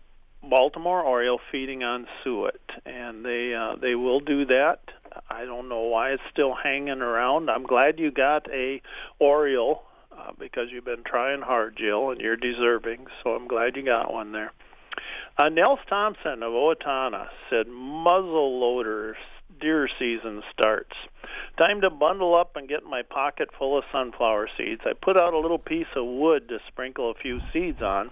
Baltimore 0.42 1.02
Oriole 1.02 1.40
feeding 1.50 1.84
on 1.84 2.06
suet, 2.24 2.60
and 2.86 3.24
they 3.24 3.54
uh, 3.54 3.76
they 3.76 3.94
will 3.94 4.20
do 4.20 4.46
that. 4.46 4.80
I 5.28 5.44
don't 5.44 5.68
know 5.68 5.82
why 5.82 6.12
it's 6.12 6.22
still 6.30 6.54
hanging 6.54 7.02
around. 7.02 7.50
I'm 7.50 7.64
glad 7.64 7.98
you 7.98 8.10
got 8.10 8.50
a 8.50 8.80
Oriole 9.18 9.82
uh, 10.10 10.32
because 10.38 10.68
you've 10.70 10.84
been 10.84 11.04
trying 11.04 11.42
hard, 11.42 11.76
Jill, 11.76 12.10
and 12.10 12.20
you're 12.20 12.36
deserving. 12.36 13.06
So 13.22 13.30
I'm 13.30 13.46
glad 13.46 13.76
you 13.76 13.84
got 13.84 14.12
one 14.12 14.32
there. 14.32 14.52
Uh, 15.38 15.48
Nels 15.48 15.80
Thompson 15.88 16.42
of 16.42 16.52
Owatonna 16.52 17.28
said 17.48 17.66
muzzle 17.68 18.60
loaders 18.60 19.16
deer 19.60 19.88
season 19.98 20.42
starts. 20.52 20.96
Time 21.58 21.80
to 21.80 21.90
bundle 21.90 22.34
up 22.34 22.56
and 22.56 22.68
get 22.68 22.84
my 22.84 23.02
pocket 23.02 23.48
full 23.58 23.78
of 23.78 23.84
sunflower 23.92 24.48
seeds. 24.56 24.82
I 24.84 24.92
put 24.92 25.20
out 25.20 25.34
a 25.34 25.38
little 25.38 25.58
piece 25.58 25.86
of 25.94 26.04
wood 26.04 26.48
to 26.48 26.58
sprinkle 26.68 27.10
a 27.10 27.14
few 27.14 27.40
seeds 27.52 27.80
on. 27.80 28.10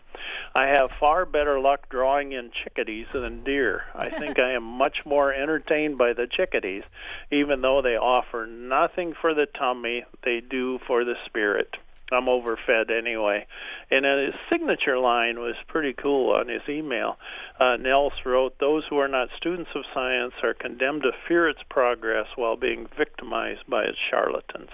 I 0.55 0.69
have 0.69 0.91
far 0.99 1.25
better 1.25 1.59
luck 1.59 1.89
drawing 1.89 2.33
in 2.33 2.51
chickadees 2.53 3.07
than 3.13 3.43
deer. 3.45 3.85
I 3.95 4.11
think 4.19 4.39
I 4.39 4.53
am 4.53 4.65
much 4.65 5.05
more 5.05 5.33
entertained 5.33 5.99
by 5.99 6.13
the 6.13 6.27
chickadees, 6.27 6.85
even 7.31 7.61
though 7.61 7.83
they 7.83 7.97
offer 7.97 8.47
nothing 8.47 9.15
for 9.21 9.35
the 9.35 9.47
tummy, 9.47 10.05
they 10.23 10.41
do 10.41 10.79
for 10.87 11.05
the 11.05 11.17
spirit. 11.27 11.77
I'm 12.11 12.29
overfed 12.29 12.91
anyway. 12.91 13.47
And 13.91 14.05
his 14.05 14.35
signature 14.49 14.99
line 14.99 15.41
was 15.41 15.55
pretty 15.69 15.93
cool 15.93 16.35
on 16.35 16.49
his 16.49 16.63
email. 16.69 17.19
Uh, 17.59 17.77
Nels 17.77 18.13
wrote, 18.25 18.59
Those 18.59 18.85
who 18.89 18.99
are 18.99 19.09
not 19.09 19.29
students 19.37 19.71
of 19.75 19.85
science 19.93 20.35
are 20.43 20.55
condemned 20.55 21.03
to 21.03 21.13
fear 21.29 21.49
its 21.49 21.63
progress 21.69 22.27
while 22.37 22.57
being 22.57 22.89
victimized 22.97 23.67
by 23.69 23.85
its 23.85 23.99
charlatans. 24.11 24.71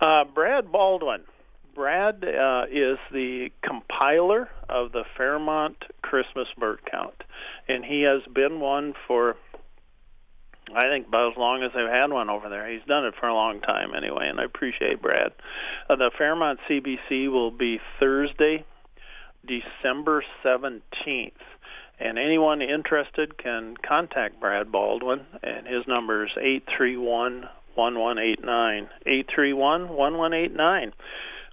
Uh, 0.00 0.24
Brad 0.24 0.70
Baldwin. 0.70 1.22
Brad 1.74 2.24
uh, 2.24 2.64
is 2.70 2.98
the 3.12 3.52
compiler 3.62 4.48
of 4.68 4.90
the 4.90 5.04
Fairmont 5.16 5.76
Christmas 6.02 6.48
bird 6.58 6.80
count, 6.90 7.22
and 7.68 7.84
he 7.84 8.02
has 8.02 8.22
been 8.32 8.58
one 8.58 8.94
for 9.06 9.36
I 10.74 10.88
think 10.88 11.08
about 11.08 11.32
as 11.32 11.38
long 11.38 11.62
as 11.62 11.72
they've 11.74 11.88
had 11.88 12.10
one 12.10 12.30
over 12.30 12.48
there. 12.48 12.68
He's 12.70 12.86
done 12.86 13.04
it 13.04 13.14
for 13.18 13.28
a 13.28 13.34
long 13.34 13.60
time 13.60 13.94
anyway, 13.94 14.28
and 14.28 14.40
I 14.40 14.44
appreciate 14.44 15.00
Brad. 15.00 15.32
Uh, 15.88 15.96
the 15.96 16.10
Fairmont 16.16 16.60
CBC 16.68 17.30
will 17.30 17.50
be 17.50 17.80
Thursday, 17.98 18.64
December 19.46 20.24
17th. 20.44 21.32
And 22.00 22.16
anyone 22.18 22.62
interested 22.62 23.36
can 23.38 23.76
contact 23.76 24.40
Brad 24.40 24.70
Baldwin, 24.70 25.26
and 25.42 25.66
his 25.66 25.86
number 25.88 26.26
is 26.26 26.32
831 26.36 27.48
1189. 27.74 28.88
831 29.06 29.88
1189. 29.88 30.92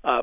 Uh, 0.04 0.22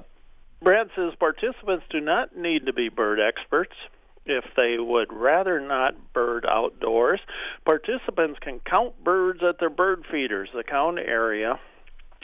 Brad 0.63 0.91
says 0.95 1.13
participants 1.19 1.85
do 1.91 2.01
not 2.01 2.37
need 2.37 2.67
to 2.67 2.73
be 2.73 2.89
bird 2.89 3.19
experts 3.19 3.75
if 4.25 4.45
they 4.57 4.79
would 4.79 5.13
rather 5.13 5.61
not 5.61 6.13
bird 6.13 6.47
outdoors. 6.47 7.21
Participants 7.65 8.39
can 8.41 8.61
count 8.61 9.03
birds 9.03 9.43
at 9.43 9.59
their 9.59 9.71
bird 9.71 10.05
feeders. 10.11 10.49
The 10.55 10.63
count 10.63 10.99
area 10.99 11.59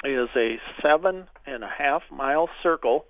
is 0.04 0.28
a 0.36 0.60
seven 0.82 1.26
and 1.46 1.64
a 1.64 1.68
half 1.68 2.02
mile 2.10 2.48
circle 2.62 3.06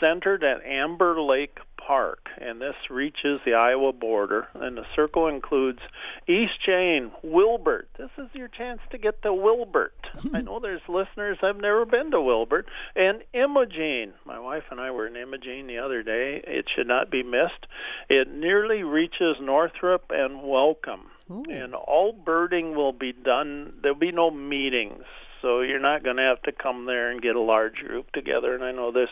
centered 0.00 0.42
at 0.42 0.64
Amber 0.64 1.20
Lake 1.20 1.58
Park, 1.86 2.28
and 2.40 2.60
this 2.60 2.74
reaches 2.90 3.40
the 3.44 3.54
Iowa 3.54 3.92
border. 3.92 4.48
And 4.54 4.76
the 4.76 4.86
circle 4.96 5.28
includes 5.28 5.78
East 6.26 6.60
Chain, 6.60 7.12
Wilbert. 7.22 7.88
This 7.96 8.10
is 8.18 8.28
your 8.32 8.48
chance 8.48 8.80
to 8.90 8.98
get 8.98 9.22
to 9.22 9.32
Wilbert. 9.32 9.94
I 10.34 10.40
know 10.40 10.58
there's 10.58 10.82
listeners 10.88 11.38
I've 11.42 11.60
never 11.60 11.84
been 11.84 12.10
to 12.10 12.20
Wilbert. 12.20 12.66
And 12.96 13.22
Imogene. 13.32 14.14
My 14.24 14.38
wife 14.38 14.64
and 14.70 14.80
I 14.80 14.90
were 14.90 15.06
in 15.06 15.16
Imogene 15.16 15.68
the 15.68 15.78
other 15.78 16.02
day. 16.02 16.42
It 16.44 16.66
should 16.74 16.88
not 16.88 17.10
be 17.10 17.22
missed. 17.22 17.66
It 18.08 18.28
nearly 18.28 18.82
reaches 18.82 19.36
Northrop 19.40 20.10
and 20.10 20.42
Welcome. 20.42 21.10
Ooh. 21.30 21.44
And 21.48 21.74
all 21.74 22.12
birding 22.12 22.74
will 22.74 22.92
be 22.92 23.12
done. 23.12 23.74
There'll 23.82 23.96
be 23.96 24.12
no 24.12 24.30
meetings 24.30 25.04
so 25.42 25.60
you're 25.60 25.78
not 25.78 26.02
going 26.02 26.16
to 26.16 26.22
have 26.22 26.42
to 26.42 26.52
come 26.52 26.86
there 26.86 27.10
and 27.10 27.22
get 27.22 27.36
a 27.36 27.40
large 27.40 27.76
group 27.76 28.10
together. 28.12 28.54
And 28.54 28.64
I 28.64 28.72
know 28.72 28.92
this, 28.92 29.10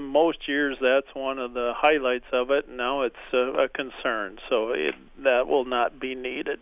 most 0.00 0.48
years, 0.48 0.76
that's 0.80 1.14
one 1.14 1.38
of 1.38 1.54
the 1.54 1.72
highlights 1.76 2.26
of 2.32 2.50
it. 2.50 2.68
And 2.68 2.76
now 2.76 3.02
it's 3.02 3.16
a, 3.32 3.64
a 3.64 3.68
concern, 3.68 4.38
so 4.48 4.70
it, 4.70 4.94
that 5.22 5.48
will 5.48 5.64
not 5.64 6.00
be 6.00 6.14
needed. 6.14 6.60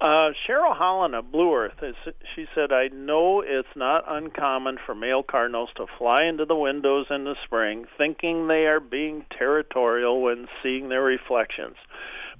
Uh, 0.00 0.30
Cheryl 0.48 0.74
Holland 0.74 1.14
of 1.14 1.30
Blue 1.30 1.54
Earth, 1.54 1.82
is, 1.82 1.94
she 2.34 2.46
said, 2.54 2.72
I 2.72 2.88
know 2.88 3.42
it's 3.42 3.68
not 3.76 4.04
uncommon 4.08 4.78
for 4.86 4.94
male 4.94 5.22
cardinals 5.22 5.68
to 5.76 5.86
fly 5.98 6.24
into 6.24 6.46
the 6.46 6.56
windows 6.56 7.06
in 7.10 7.24
the 7.24 7.36
spring 7.44 7.84
thinking 7.98 8.48
they 8.48 8.66
are 8.66 8.80
being 8.80 9.26
territorial 9.30 10.22
when 10.22 10.48
seeing 10.62 10.88
their 10.88 11.02
reflections. 11.02 11.76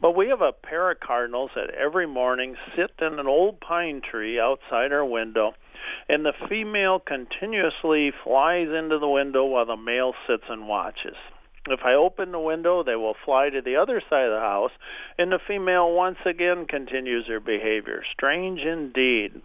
But 0.01 0.17
we 0.17 0.29
have 0.29 0.41
a 0.41 0.53
pair 0.53 0.91
of 0.91 1.01
cardinals 1.01 1.51
that 1.55 1.71
every 1.71 2.07
morning 2.07 2.57
sit 2.75 2.93
in 3.01 3.19
an 3.19 3.27
old 3.27 3.61
pine 3.61 4.01
tree 4.01 4.41
outside 4.41 4.93
our 4.93 5.05
window 5.05 5.55
and 6.09 6.25
the 6.25 6.33
female 6.49 6.99
continuously 6.99 8.13
flies 8.25 8.69
into 8.69 8.99
the 8.99 9.09
window 9.09 9.45
while 9.45 9.67
the 9.67 9.77
male 9.77 10.15
sits 10.27 10.45
and 10.49 10.69
watches. 10.69 11.17
If 11.69 11.81
I 11.85 11.95
open 11.95 12.33
the 12.33 12.41
window, 12.41 12.83
they 12.83 12.97
will 12.97 13.17
fly 13.25 13.51
to 13.51 13.61
the 13.61 13.77
other 13.77 14.01
side 14.09 14.25
of 14.25 14.33
the 14.33 14.41
house, 14.41 14.73
and 15.19 15.31
the 15.31 15.39
female 15.39 15.93
once 15.93 16.19
again 16.25 16.67
continues 16.67 17.27
her 17.27 17.41
behavior. 17.41 18.03
Strange 18.13 18.61
indeed. 18.61 19.43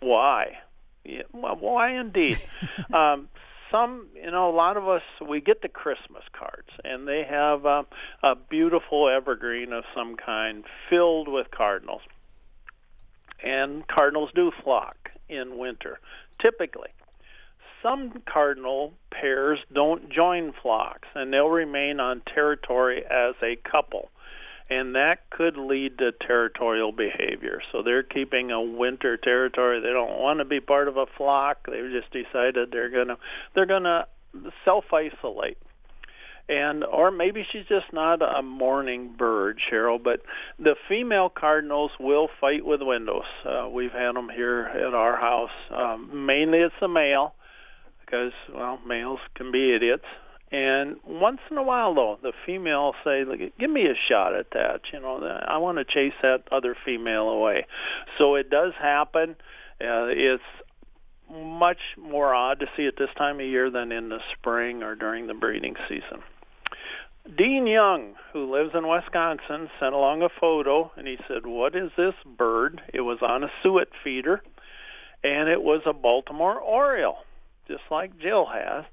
Why? 0.00 0.58
Yeah, 1.04 1.22
why 1.32 1.98
indeed? 1.98 2.38
um, 2.98 3.28
some, 3.70 4.08
you 4.14 4.30
know, 4.30 4.50
a 4.50 4.54
lot 4.54 4.76
of 4.76 4.88
us, 4.88 5.02
we 5.26 5.40
get 5.40 5.62
the 5.62 5.68
Christmas 5.68 6.24
cards, 6.32 6.70
and 6.84 7.06
they 7.06 7.24
have 7.24 7.64
uh, 7.66 7.84
a 8.22 8.34
beautiful 8.34 9.08
evergreen 9.08 9.72
of 9.72 9.84
some 9.94 10.16
kind 10.16 10.64
filled 10.88 11.28
with 11.28 11.50
cardinals. 11.50 12.02
And 13.42 13.86
cardinals 13.86 14.30
do 14.34 14.52
flock 14.62 15.10
in 15.28 15.56
winter, 15.56 15.98
typically 16.38 16.90
some 17.82 18.22
cardinal 18.26 18.94
pairs 19.10 19.58
don't 19.72 20.10
join 20.10 20.52
flocks 20.62 21.08
and 21.14 21.32
they'll 21.32 21.48
remain 21.48 22.00
on 22.00 22.20
territory 22.26 23.04
as 23.04 23.34
a 23.42 23.56
couple. 23.56 24.10
And 24.70 24.94
that 24.94 25.28
could 25.30 25.56
lead 25.56 25.98
to 25.98 26.12
territorial 26.12 26.92
behavior. 26.92 27.60
So 27.72 27.82
they're 27.82 28.04
keeping 28.04 28.52
a 28.52 28.62
winter 28.62 29.16
territory. 29.16 29.80
They 29.80 29.92
don't 29.92 30.20
want 30.20 30.38
to 30.38 30.44
be 30.44 30.60
part 30.60 30.86
of 30.86 30.96
a 30.96 31.06
flock. 31.16 31.66
They've 31.66 31.90
just 31.90 32.12
decided 32.12 32.70
they're 32.70 32.90
gonna 32.90 33.18
they're 33.54 33.66
gonna 33.66 34.06
self 34.64 34.84
isolate 34.92 35.58
and 36.50 36.82
or 36.84 37.12
maybe 37.12 37.46
she's 37.50 37.64
just 37.66 37.92
not 37.92 38.20
a 38.20 38.42
morning 38.42 39.14
bird, 39.16 39.60
Cheryl. 39.70 40.02
But 40.02 40.22
the 40.58 40.74
female 40.88 41.28
cardinals 41.28 41.92
will 42.00 42.28
fight 42.40 42.66
with 42.66 42.82
windows. 42.82 43.24
Uh, 43.44 43.68
we've 43.72 43.92
had 43.92 44.16
them 44.16 44.28
here 44.28 44.62
at 44.64 44.92
our 44.92 45.16
house. 45.16 45.50
Um, 45.70 46.26
mainly, 46.26 46.58
it's 46.58 46.74
the 46.80 46.88
male, 46.88 47.34
because 48.04 48.32
well, 48.52 48.80
males 48.84 49.20
can 49.34 49.52
be 49.52 49.72
idiots. 49.72 50.06
And 50.52 50.96
once 51.06 51.40
in 51.50 51.58
a 51.58 51.62
while, 51.62 51.94
though, 51.94 52.18
the 52.20 52.32
female 52.44 52.94
say, 53.04 53.24
"Give 53.58 53.70
me 53.70 53.86
a 53.86 53.94
shot 53.94 54.34
at 54.34 54.50
that." 54.50 54.92
You 54.92 55.00
know, 55.00 55.24
I 55.46 55.58
want 55.58 55.78
to 55.78 55.84
chase 55.84 56.14
that 56.22 56.42
other 56.50 56.74
female 56.74 57.28
away. 57.28 57.66
So 58.18 58.34
it 58.34 58.50
does 58.50 58.74
happen. 58.74 59.36
Uh, 59.80 60.10
it's 60.10 60.42
much 61.30 61.96
more 61.96 62.34
odd 62.34 62.58
to 62.60 62.68
see 62.76 62.84
it 62.84 62.96
this 62.96 63.14
time 63.16 63.38
of 63.38 63.46
year 63.46 63.70
than 63.70 63.92
in 63.92 64.08
the 64.08 64.20
spring 64.32 64.82
or 64.82 64.96
during 64.96 65.28
the 65.28 65.34
breeding 65.34 65.76
season. 65.88 66.22
Dean 67.36 67.68
Young, 67.68 68.16
who 68.32 68.50
lives 68.50 68.74
in 68.74 68.88
Wisconsin, 68.88 69.70
sent 69.78 69.94
along 69.94 70.22
a 70.22 70.28
photo, 70.28 70.90
and 70.96 71.06
he 71.06 71.18
said, 71.28 71.46
"What 71.46 71.76
is 71.76 71.92
this 71.96 72.16
bird?" 72.24 72.82
It 72.92 73.02
was 73.02 73.22
on 73.22 73.44
a 73.44 73.52
suet 73.62 73.94
feeder, 74.02 74.42
and 75.22 75.48
it 75.48 75.62
was 75.62 75.82
a 75.86 75.92
Baltimore 75.92 76.58
Oriole 76.58 77.24
just 77.70 77.84
like 77.90 78.18
Jill 78.18 78.46
has. 78.46 78.84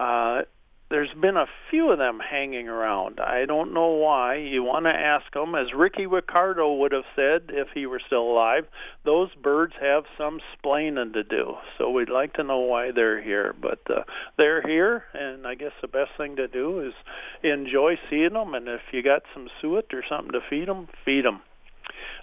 Uh, 0.00 0.42
there's 0.90 1.12
been 1.14 1.36
a 1.36 1.46
few 1.70 1.90
of 1.90 1.98
them 1.98 2.20
hanging 2.20 2.68
around. 2.68 3.18
I 3.18 3.46
don't 3.46 3.72
know 3.72 3.88
why. 3.88 4.36
You 4.36 4.62
want 4.62 4.86
to 4.86 4.94
ask 4.94 5.32
them, 5.32 5.54
as 5.54 5.72
Ricky 5.72 6.06
Ricardo 6.06 6.74
would 6.74 6.92
have 6.92 7.04
said 7.16 7.44
if 7.48 7.68
he 7.74 7.86
were 7.86 8.00
still 8.06 8.22
alive, 8.22 8.66
those 9.04 9.30
birds 9.34 9.74
have 9.80 10.04
some 10.18 10.40
splaining 10.54 11.14
to 11.14 11.24
do. 11.24 11.56
So 11.78 11.90
we'd 11.90 12.10
like 12.10 12.34
to 12.34 12.44
know 12.44 12.60
why 12.60 12.90
they're 12.90 13.20
here. 13.20 13.54
But 13.58 13.80
uh, 13.88 14.04
they're 14.36 14.62
here, 14.62 15.04
and 15.14 15.46
I 15.46 15.54
guess 15.54 15.72
the 15.80 15.88
best 15.88 16.12
thing 16.16 16.36
to 16.36 16.48
do 16.48 16.80
is 16.80 16.94
enjoy 17.42 17.98
seeing 18.10 18.34
them. 18.34 18.54
And 18.54 18.68
if 18.68 18.82
you 18.92 19.02
got 19.02 19.22
some 19.32 19.48
suet 19.60 19.92
or 19.94 20.04
something 20.08 20.32
to 20.32 20.40
feed 20.48 20.68
them, 20.68 20.88
feed 21.04 21.24
them. 21.24 21.40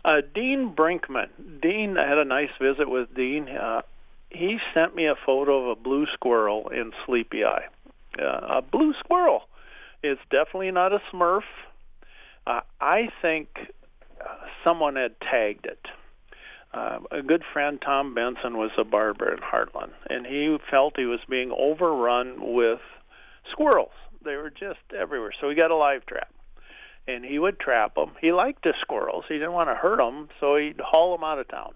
Uh, 0.06 0.22
Dean 0.34 0.74
Brinkman. 0.75 1.30
Dean 1.62 1.98
I 1.98 2.08
had 2.08 2.18
a 2.18 2.25
nice 2.25 2.51
visit 2.60 2.89
with 2.89 3.13
Dean. 3.13 3.50
Uh, 3.50 3.82
he 4.30 4.60
sent 4.74 4.96
me 4.96 5.08
a 5.08 5.15
photo 5.15 5.63
of 5.63 5.77
a 5.77 5.82
blue 5.82 6.06
squirrel 6.13 6.70
in 6.70 6.94
Sleepy 7.06 7.44
Eye. 7.44 7.65
Uh, 8.20 8.58
a 8.58 8.62
blue 8.62 8.94
squirrel. 9.00 9.44
It's 10.03 10.22
definitely 10.30 10.72
not 10.72 10.94
a 10.94 11.01
Smurf. 11.12 11.44
Uh, 12.46 12.62
I 12.80 13.10
think 13.22 13.50
uh, 14.20 14.25
someone 14.65 14.96
had 14.96 15.20
tagged 15.20 15.65
it. 15.65 15.86
Uh, 16.74 17.00
a 17.12 17.22
good 17.22 17.44
friend, 17.53 17.82
Tom 17.84 18.13
Benson, 18.13 18.58
was 18.58 18.72
a 18.77 18.84
barber 18.84 19.34
in 19.34 19.39
Hartland, 19.39 19.91
and 20.10 20.25
he 20.25 20.58
felt 20.70 20.98
he 20.98 21.06
was 21.06 21.20
being 21.30 21.51
overrun 21.51 22.53
with 22.53 22.80
squirrels. 23.51 23.91
They 24.24 24.36
were 24.36 24.50
just 24.50 24.80
everywhere. 24.98 25.34
So 25.39 25.50
he 25.50 25.56
got 25.56 25.72
a 25.72 25.75
live 25.75 26.06
trap, 26.06 26.34
and 27.07 27.25
he 27.25 27.40
would 27.40 27.59
trap 27.59 27.96
them. 27.96 28.12
He 28.22 28.31
liked 28.31 28.64
the 28.64 28.74
squirrels. 28.79 29.25
He 29.27 29.35
didn't 29.35 29.51
want 29.51 29.70
to 29.70 29.75
hurt 29.75 29.98
them, 29.98 30.29
so 30.40 30.55
he'd 30.55 30.79
haul 30.79 31.16
them 31.16 31.24
out 31.24 31.40
of 31.40 31.48
town 31.50 31.74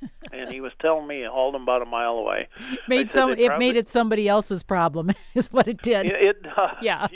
and 0.32 0.50
he 0.50 0.60
was 0.60 0.72
telling 0.80 1.06
me 1.06 1.18
he 1.20 1.24
hauled 1.24 1.54
them 1.54 1.62
about 1.62 1.82
a 1.82 1.86
mile 1.86 2.14
away. 2.14 2.48
Made 2.88 3.10
some. 3.10 3.32
It 3.32 3.46
probably, 3.46 3.66
made 3.66 3.76
it 3.76 3.88
somebody 3.88 4.28
else's 4.28 4.62
problem. 4.62 5.10
Is 5.34 5.52
what 5.52 5.68
it 5.68 5.82
did. 5.82 6.06
It, 6.06 6.22
it 6.22 6.46
uh, 6.56 6.74
yeah. 6.80 7.06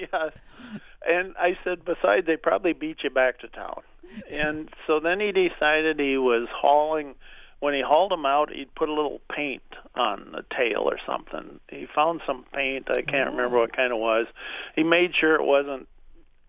And 1.06 1.34
I 1.36 1.58
said, 1.64 1.84
besides, 1.84 2.26
they 2.26 2.36
probably 2.36 2.72
beat 2.72 3.02
you 3.02 3.10
back 3.10 3.40
to 3.40 3.48
town. 3.48 3.82
And 4.30 4.68
so 4.86 5.00
then 5.00 5.20
he 5.20 5.32
decided 5.32 5.98
he 5.98 6.16
was 6.16 6.48
hauling. 6.52 7.14
When 7.60 7.74
he 7.74 7.80
hauled 7.80 8.10
them 8.10 8.26
out, 8.26 8.52
he'd 8.52 8.74
put 8.74 8.88
a 8.88 8.92
little 8.92 9.20
paint 9.30 9.62
on 9.94 10.32
the 10.32 10.44
tail 10.54 10.82
or 10.82 10.98
something. 11.06 11.60
He 11.68 11.86
found 11.86 12.20
some 12.26 12.44
paint. 12.52 12.88
I 12.90 13.02
can't 13.02 13.28
oh. 13.28 13.32
remember 13.32 13.58
what 13.58 13.76
kind 13.76 13.92
it 13.92 13.98
was. 13.98 14.26
He 14.74 14.82
made 14.82 15.14
sure 15.14 15.34
it 15.34 15.44
wasn't 15.44 15.88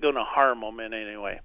going 0.02 0.16
to 0.16 0.24
harm 0.24 0.62
them 0.62 0.80
in 0.80 0.94
any 0.94 1.18
way. 1.18 1.40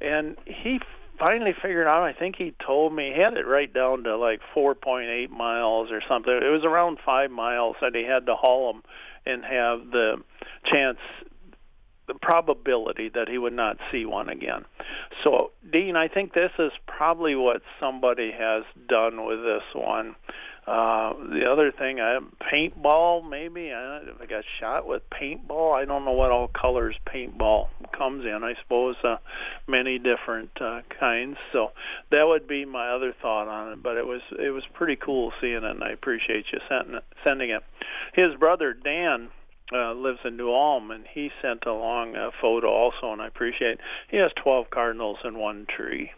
And 0.00 0.36
he 0.46 0.80
finally 1.24 1.54
figured 1.62 1.86
out. 1.86 2.02
I 2.02 2.12
think 2.12 2.36
he 2.36 2.54
told 2.64 2.92
me 2.94 3.12
he 3.14 3.20
had 3.20 3.34
it 3.34 3.46
right 3.46 3.72
down 3.72 4.04
to 4.04 4.16
like 4.16 4.40
4.8 4.54 5.30
miles 5.30 5.90
or 5.90 6.02
something. 6.08 6.32
It 6.32 6.50
was 6.50 6.64
around 6.64 6.98
five 7.04 7.30
miles 7.30 7.76
that 7.80 7.94
he 7.94 8.04
had 8.04 8.26
to 8.26 8.34
haul 8.34 8.72
them 8.72 8.82
and 9.24 9.44
have 9.44 9.90
the 9.90 10.16
chance, 10.64 10.98
probability 12.20 13.08
that 13.10 13.28
he 13.28 13.38
would 13.38 13.52
not 13.52 13.78
see 13.90 14.04
one 14.04 14.28
again. 14.28 14.64
So, 15.24 15.52
Dean, 15.70 15.96
I 15.96 16.08
think 16.08 16.34
this 16.34 16.52
is 16.58 16.72
probably 16.86 17.34
what 17.34 17.62
somebody 17.80 18.32
has 18.32 18.64
done 18.88 19.24
with 19.24 19.42
this 19.42 19.62
one. 19.74 20.16
Uh, 20.64 21.14
the 21.32 21.50
other 21.50 21.72
thing, 21.72 22.00
I 22.00 22.20
paintball 22.40 23.28
maybe. 23.28 23.72
I, 23.72 23.98
I 23.98 24.26
got 24.26 24.44
shot 24.60 24.86
with 24.86 25.02
paintball. 25.10 25.74
I 25.74 25.84
don't 25.84 26.04
know 26.04 26.12
what 26.12 26.30
all 26.30 26.46
colors 26.46 26.94
paintball 27.04 27.66
comes 27.96 28.24
in. 28.24 28.44
I 28.44 28.54
suppose 28.62 28.94
uh, 29.02 29.16
many 29.66 29.98
different 29.98 30.50
uh, 30.60 30.82
kinds. 31.00 31.36
So 31.52 31.72
that 32.10 32.28
would 32.28 32.46
be 32.46 32.64
my 32.64 32.90
other 32.90 33.12
thought 33.20 33.48
on 33.48 33.72
it. 33.72 33.82
But 33.82 33.96
it 33.96 34.06
was 34.06 34.20
it 34.38 34.50
was 34.50 34.62
pretty 34.72 34.94
cool 34.94 35.32
seeing 35.40 35.56
it, 35.56 35.64
and 35.64 35.82
I 35.82 35.90
appreciate 35.90 36.46
you. 36.52 36.60
Sending 37.24 37.50
it. 37.50 37.64
His 38.12 38.36
brother 38.38 38.72
Dan 38.72 39.30
uh, 39.74 39.94
lives 39.94 40.20
in 40.24 40.36
New 40.36 40.50
Ulm, 40.50 40.90
and 40.90 41.04
he 41.06 41.30
sent 41.40 41.66
along 41.66 42.16
a 42.16 42.30
photo 42.40 42.68
also, 42.68 43.12
and 43.12 43.22
I 43.22 43.26
appreciate. 43.26 43.72
It. 43.72 43.80
He 44.08 44.16
has 44.18 44.32
12 44.36 44.70
cardinals 44.70 45.18
in 45.24 45.38
one 45.38 45.66
tree. 45.66 46.12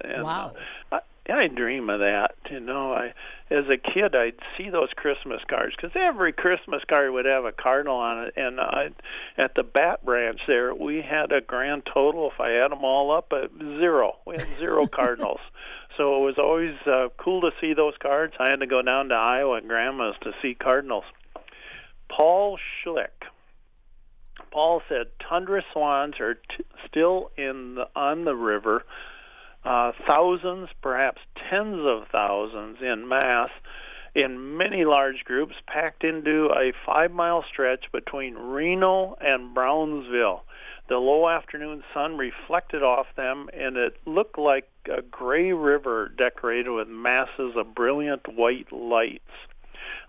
And, 0.00 0.24
wow. 0.24 0.54
Uh, 0.92 1.00
I 1.30 1.46
dream 1.48 1.90
of 1.90 2.00
that. 2.00 2.36
You 2.50 2.60
know, 2.60 2.92
I 2.92 3.12
as 3.50 3.64
a 3.68 3.76
kid 3.76 4.14
I'd 4.14 4.38
see 4.56 4.70
those 4.70 4.90
Christmas 4.96 5.42
cards 5.48 5.74
because 5.76 5.92
every 5.94 6.32
Christmas 6.32 6.82
card 6.88 7.12
would 7.12 7.26
have 7.26 7.44
a 7.44 7.52
cardinal 7.52 7.96
on 7.96 8.24
it, 8.24 8.34
and 8.36 8.60
I, 8.60 8.90
at 9.36 9.54
the 9.54 9.62
Bat 9.62 10.04
Branch 10.04 10.40
there 10.46 10.74
we 10.74 11.02
had 11.02 11.32
a 11.32 11.40
grand 11.40 11.84
total. 11.84 12.30
If 12.30 12.40
I 12.40 12.52
add 12.52 12.70
them 12.70 12.84
all 12.84 13.10
up, 13.10 13.32
at 13.32 13.50
zero. 13.58 14.16
We 14.26 14.36
had 14.36 14.46
zero 14.46 14.86
cardinals. 14.92 15.40
So 15.96 16.16
it 16.16 16.26
was 16.26 16.38
always 16.38 16.76
uh, 16.86 17.08
cool 17.18 17.42
to 17.42 17.50
see 17.60 17.74
those 17.74 17.94
cards. 18.00 18.34
I 18.38 18.48
had 18.48 18.60
to 18.60 18.66
go 18.66 18.80
down 18.82 19.08
to 19.08 19.14
Iowa 19.14 19.56
and 19.56 19.68
Grandma's 19.68 20.16
to 20.22 20.32
see 20.40 20.54
cardinals. 20.54 21.04
Paul 22.08 22.58
Schlick. 22.58 23.26
Paul 24.50 24.82
said 24.88 25.08
tundra 25.28 25.62
swans 25.72 26.20
are 26.20 26.34
t- 26.34 26.64
still 26.86 27.30
in 27.36 27.74
the, 27.74 27.88
on 27.94 28.24
the 28.24 28.34
river 28.34 28.84
uh, 29.64 29.92
thousands, 30.06 30.68
perhaps 30.82 31.20
tens 31.50 31.80
of 31.84 32.08
thousands 32.10 32.78
in 32.80 33.08
mass, 33.08 33.50
in 34.14 34.56
many 34.56 34.84
large 34.84 35.24
groups, 35.24 35.54
packed 35.66 36.04
into 36.04 36.48
a 36.56 36.72
five 36.86 37.12
mile 37.12 37.44
stretch 37.46 37.84
between 37.92 38.34
Reno 38.34 39.16
and 39.20 39.54
Brownsville. 39.54 40.44
The 40.88 40.96
low 40.96 41.28
afternoon 41.28 41.82
sun 41.92 42.16
reflected 42.16 42.82
off 42.82 43.06
them, 43.14 43.50
and 43.52 43.76
it 43.76 43.98
looked 44.06 44.38
like 44.38 44.70
a 44.90 45.02
gray 45.02 45.52
river 45.52 46.10
decorated 46.16 46.70
with 46.70 46.88
masses 46.88 47.54
of 47.56 47.74
brilliant 47.74 48.26
white 48.34 48.72
lights. 48.72 49.20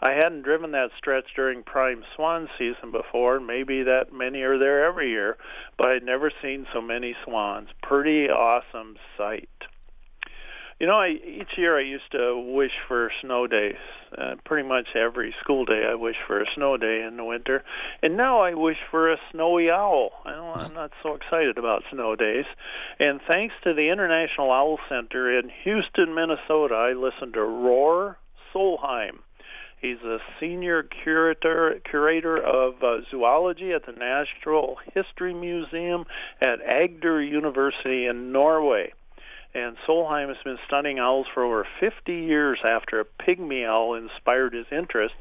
I 0.02 0.12
hadn't 0.12 0.44
driven 0.44 0.72
that 0.72 0.92
stretch 0.98 1.26
during 1.36 1.64
prime 1.64 2.04
swan 2.16 2.48
season 2.58 2.92
before. 2.92 3.40
Maybe 3.40 3.84
that 3.84 4.14
many 4.14 4.42
are 4.42 4.58
there 4.58 4.86
every 4.86 5.10
year, 5.10 5.38
but 5.78 5.88
I'd 5.88 6.04
never 6.04 6.32
seen 6.42 6.66
so 6.74 6.82
many 6.82 7.16
swans. 7.26 7.70
Pretty 7.84 8.30
awesome 8.30 8.96
sight. 9.18 9.50
You 10.80 10.88
know, 10.88 10.96
I, 10.96 11.10
each 11.10 11.58
year 11.58 11.78
I 11.78 11.82
used 11.82 12.10
to 12.14 12.40
wish 12.40 12.72
for 12.88 13.12
snow 13.20 13.48
days. 13.48 13.76
Uh, 14.18 14.36
pretty 14.46 14.66
much 14.66 14.96
every 14.96 15.36
school 15.42 15.66
day 15.66 15.84
I 15.86 15.96
wish 15.96 16.16
for 16.26 16.42
a 16.42 16.46
snow 16.56 16.78
day 16.78 17.04
in 17.06 17.18
the 17.18 17.26
winter. 17.26 17.66
And 18.02 18.16
now 18.16 18.40
I 18.40 18.54
wish 18.54 18.78
for 18.90 19.12
a 19.12 19.18
snowy 19.32 19.70
owl. 19.70 20.12
I 20.24 20.32
don't, 20.32 20.58
I'm 20.58 20.74
not 20.74 20.94
so 21.04 21.16
excited 21.16 21.58
about 21.58 21.84
snow 21.92 22.16
days. 22.16 22.46
And 22.98 23.20
thanks 23.30 23.56
to 23.66 23.74
the 23.74 23.90
International 23.90 24.54
Owl 24.54 24.80
Center 24.88 25.38
in 25.38 25.52
Houston, 25.66 26.16
Minnesota, 26.16 26.76
I 26.76 26.94
listened 26.94 27.34
to 27.34 27.44
Roar 27.44 28.18
Solheim. 28.56 29.20
He's 29.82 30.02
a 30.04 30.20
senior 30.40 30.84
curator 30.84 31.80
curator 31.90 32.38
of 32.38 32.84
uh, 32.84 32.98
zoology 33.10 33.72
at 33.72 33.86
the 33.86 33.94
Natural 33.94 34.78
History 34.94 35.34
Museum 35.34 36.06
at 36.42 36.60
Agder 36.60 37.28
University 37.28 38.06
in 38.06 38.32
Norway. 38.32 38.94
And 39.54 39.78
Solheim 39.88 40.28
has 40.28 40.38
been 40.44 40.60
studying 40.68 41.00
owls 41.00 41.26
for 41.34 41.44
over 41.44 41.66
50 41.80 42.14
years 42.14 42.60
after 42.64 43.00
a 43.00 43.06
pygmy 43.06 43.66
owl 43.66 43.96
inspired 43.96 44.54
his 44.54 44.68
interest. 44.72 45.16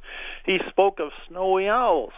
He 0.44 0.58
spoke 0.68 1.00
of 1.00 1.12
snowy 1.28 1.68
owls. 1.68 2.12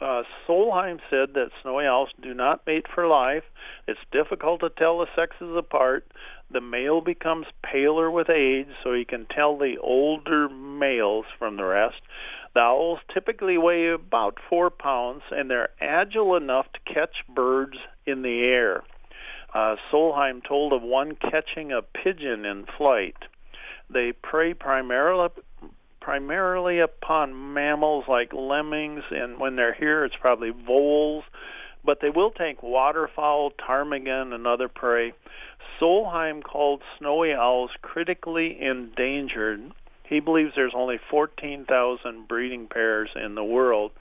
Uh, 0.00 0.22
Solheim 0.48 1.00
said 1.10 1.34
that 1.34 1.50
snowy 1.60 1.84
owls 1.84 2.08
do 2.22 2.32
not 2.32 2.66
mate 2.66 2.86
for 2.94 3.06
life. 3.06 3.44
It's 3.86 4.00
difficult 4.10 4.60
to 4.60 4.70
tell 4.70 5.00
the 5.00 5.06
sexes 5.14 5.54
apart. 5.54 6.06
The 6.52 6.60
male 6.60 7.00
becomes 7.00 7.46
paler 7.62 8.10
with 8.10 8.28
age, 8.28 8.68
so 8.82 8.92
you 8.92 9.06
can 9.06 9.26
tell 9.26 9.56
the 9.56 9.78
older 9.78 10.48
males 10.48 11.26
from 11.38 11.56
the 11.56 11.64
rest. 11.64 12.00
The 12.54 12.62
owls 12.62 12.98
typically 13.08 13.56
weigh 13.56 13.88
about 13.88 14.40
four 14.48 14.70
pounds, 14.70 15.22
and 15.30 15.48
they're 15.48 15.70
agile 15.80 16.34
enough 16.34 16.66
to 16.72 16.92
catch 16.92 17.24
birds 17.28 17.78
in 18.04 18.22
the 18.22 18.42
air. 18.42 18.82
Uh, 19.54 19.76
Solheim 19.90 20.42
told 20.42 20.72
of 20.72 20.82
one 20.82 21.14
catching 21.14 21.70
a 21.70 21.82
pigeon 21.82 22.44
in 22.44 22.66
flight. 22.66 23.16
They 23.88 24.12
prey 24.12 24.54
primarily 24.54 25.28
primarily 26.00 26.80
upon 26.80 27.52
mammals 27.52 28.06
like 28.08 28.32
lemmings, 28.32 29.04
and 29.10 29.38
when 29.38 29.54
they're 29.54 29.74
here, 29.74 30.04
it's 30.04 30.16
probably 30.16 30.50
voles. 30.50 31.24
But 31.84 32.00
they 32.00 32.10
will 32.10 32.30
take 32.30 32.62
waterfowl, 32.62 33.50
ptarmigan, 33.50 34.32
and 34.32 34.46
other 34.46 34.68
prey. 34.68 35.12
Solheim 35.78 36.42
called 36.42 36.82
snowy 36.98 37.32
owls 37.32 37.70
critically 37.80 38.60
endangered. 38.60 39.72
He 40.04 40.20
believes 40.20 40.54
there's 40.54 40.74
only 40.74 40.98
14,000 41.10 42.28
breeding 42.28 42.66
pairs 42.66 43.10
in 43.14 43.34
the 43.34 43.44
world. 43.44 43.92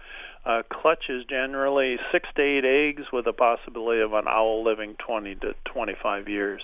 Uh, 0.50 0.64
clutches 0.64 1.24
generally 1.30 2.00
six 2.12 2.28
to 2.36 2.42
eight 2.42 2.66
eggs 2.66 3.04
with 3.14 3.28
a 3.28 3.34
possibility 3.34 4.02
of 4.02 4.14
an 4.14 4.28
owl 4.28 4.64
living 4.64 4.96
20 4.96 5.36
to 5.36 5.54
25 5.66 6.28
years. 6.28 6.64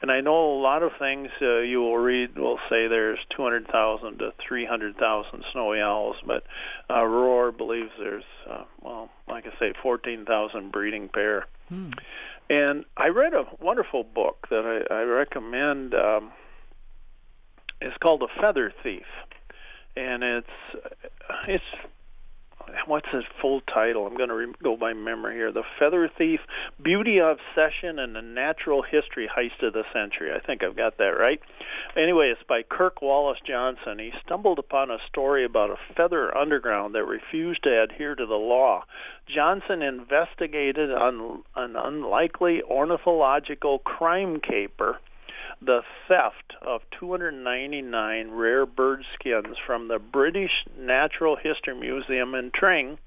And 0.00 0.12
I 0.12 0.20
know 0.20 0.52
a 0.52 0.60
lot 0.60 0.84
of 0.84 0.92
things 0.96 1.30
uh, 1.42 1.58
you 1.58 1.80
will 1.80 1.98
read 1.98 2.38
will 2.38 2.60
say 2.70 2.86
there's 2.86 3.18
200,000 3.30 4.18
to 4.18 4.32
300,000 4.46 5.44
snowy 5.50 5.80
owls, 5.80 6.14
but 6.24 6.44
uh, 6.88 7.04
Roar 7.04 7.50
believes 7.50 7.90
there's, 7.98 8.22
uh, 8.48 8.62
well, 8.80 9.10
like 9.26 9.44
I 9.44 9.58
say, 9.58 9.72
14,000 9.82 10.70
breeding 10.70 11.08
pair. 11.08 11.46
Hmm. 11.68 11.90
And 12.48 12.84
I 12.96 13.08
read 13.08 13.34
a 13.34 13.44
wonderful 13.60 14.04
book 14.04 14.46
that 14.50 14.84
I, 14.88 14.94
I 14.94 15.02
recommend. 15.02 15.94
Um, 15.94 16.30
it's 17.80 17.96
called 17.96 18.20
The 18.20 18.28
Feather 18.40 18.72
Thief, 18.84 19.02
and 19.96 20.22
it's 20.22 20.46
it's 21.48 21.64
what's 22.86 23.08
his 23.08 23.24
full 23.40 23.60
title? 23.62 24.06
I'm 24.06 24.16
going 24.16 24.28
to 24.28 24.34
re- 24.34 24.54
go 24.62 24.76
by 24.76 24.92
memory 24.92 25.34
here. 25.34 25.52
The 25.52 25.64
Feather 25.78 26.08
Thief, 26.08 26.40
Beauty 26.80 27.18
Obsession, 27.18 27.98
and 27.98 28.14
the 28.14 28.22
Natural 28.22 28.82
History 28.82 29.28
Heist 29.28 29.62
of 29.62 29.72
the 29.72 29.84
Century. 29.92 30.32
I 30.32 30.40
think 30.40 30.62
I've 30.62 30.76
got 30.76 30.98
that 30.98 31.18
right. 31.18 31.40
Anyway, 31.96 32.28
it's 32.28 32.42
by 32.48 32.62
Kirk 32.62 33.02
Wallace 33.02 33.40
Johnson. 33.44 33.98
He 33.98 34.12
stumbled 34.24 34.58
upon 34.58 34.90
a 34.90 34.98
story 35.06 35.44
about 35.44 35.70
a 35.70 35.94
feather 35.94 36.36
underground 36.36 36.94
that 36.94 37.04
refused 37.04 37.62
to 37.64 37.82
adhere 37.82 38.14
to 38.14 38.26
the 38.26 38.34
law. 38.34 38.84
Johnson 39.26 39.82
investigated 39.82 40.90
an, 40.90 41.42
an 41.54 41.76
unlikely 41.76 42.62
ornithological 42.62 43.80
crime 43.80 44.40
caper 44.40 45.00
the 45.60 45.82
theft 46.06 46.54
of 46.62 46.82
299 46.98 48.30
rare 48.30 48.66
bird 48.66 49.04
skins 49.14 49.56
from 49.66 49.88
the 49.88 49.98
British 49.98 50.66
Natural 50.78 51.36
History 51.36 51.74
Museum 51.74 52.34
in 52.34 52.50
Tring, 52.50 52.98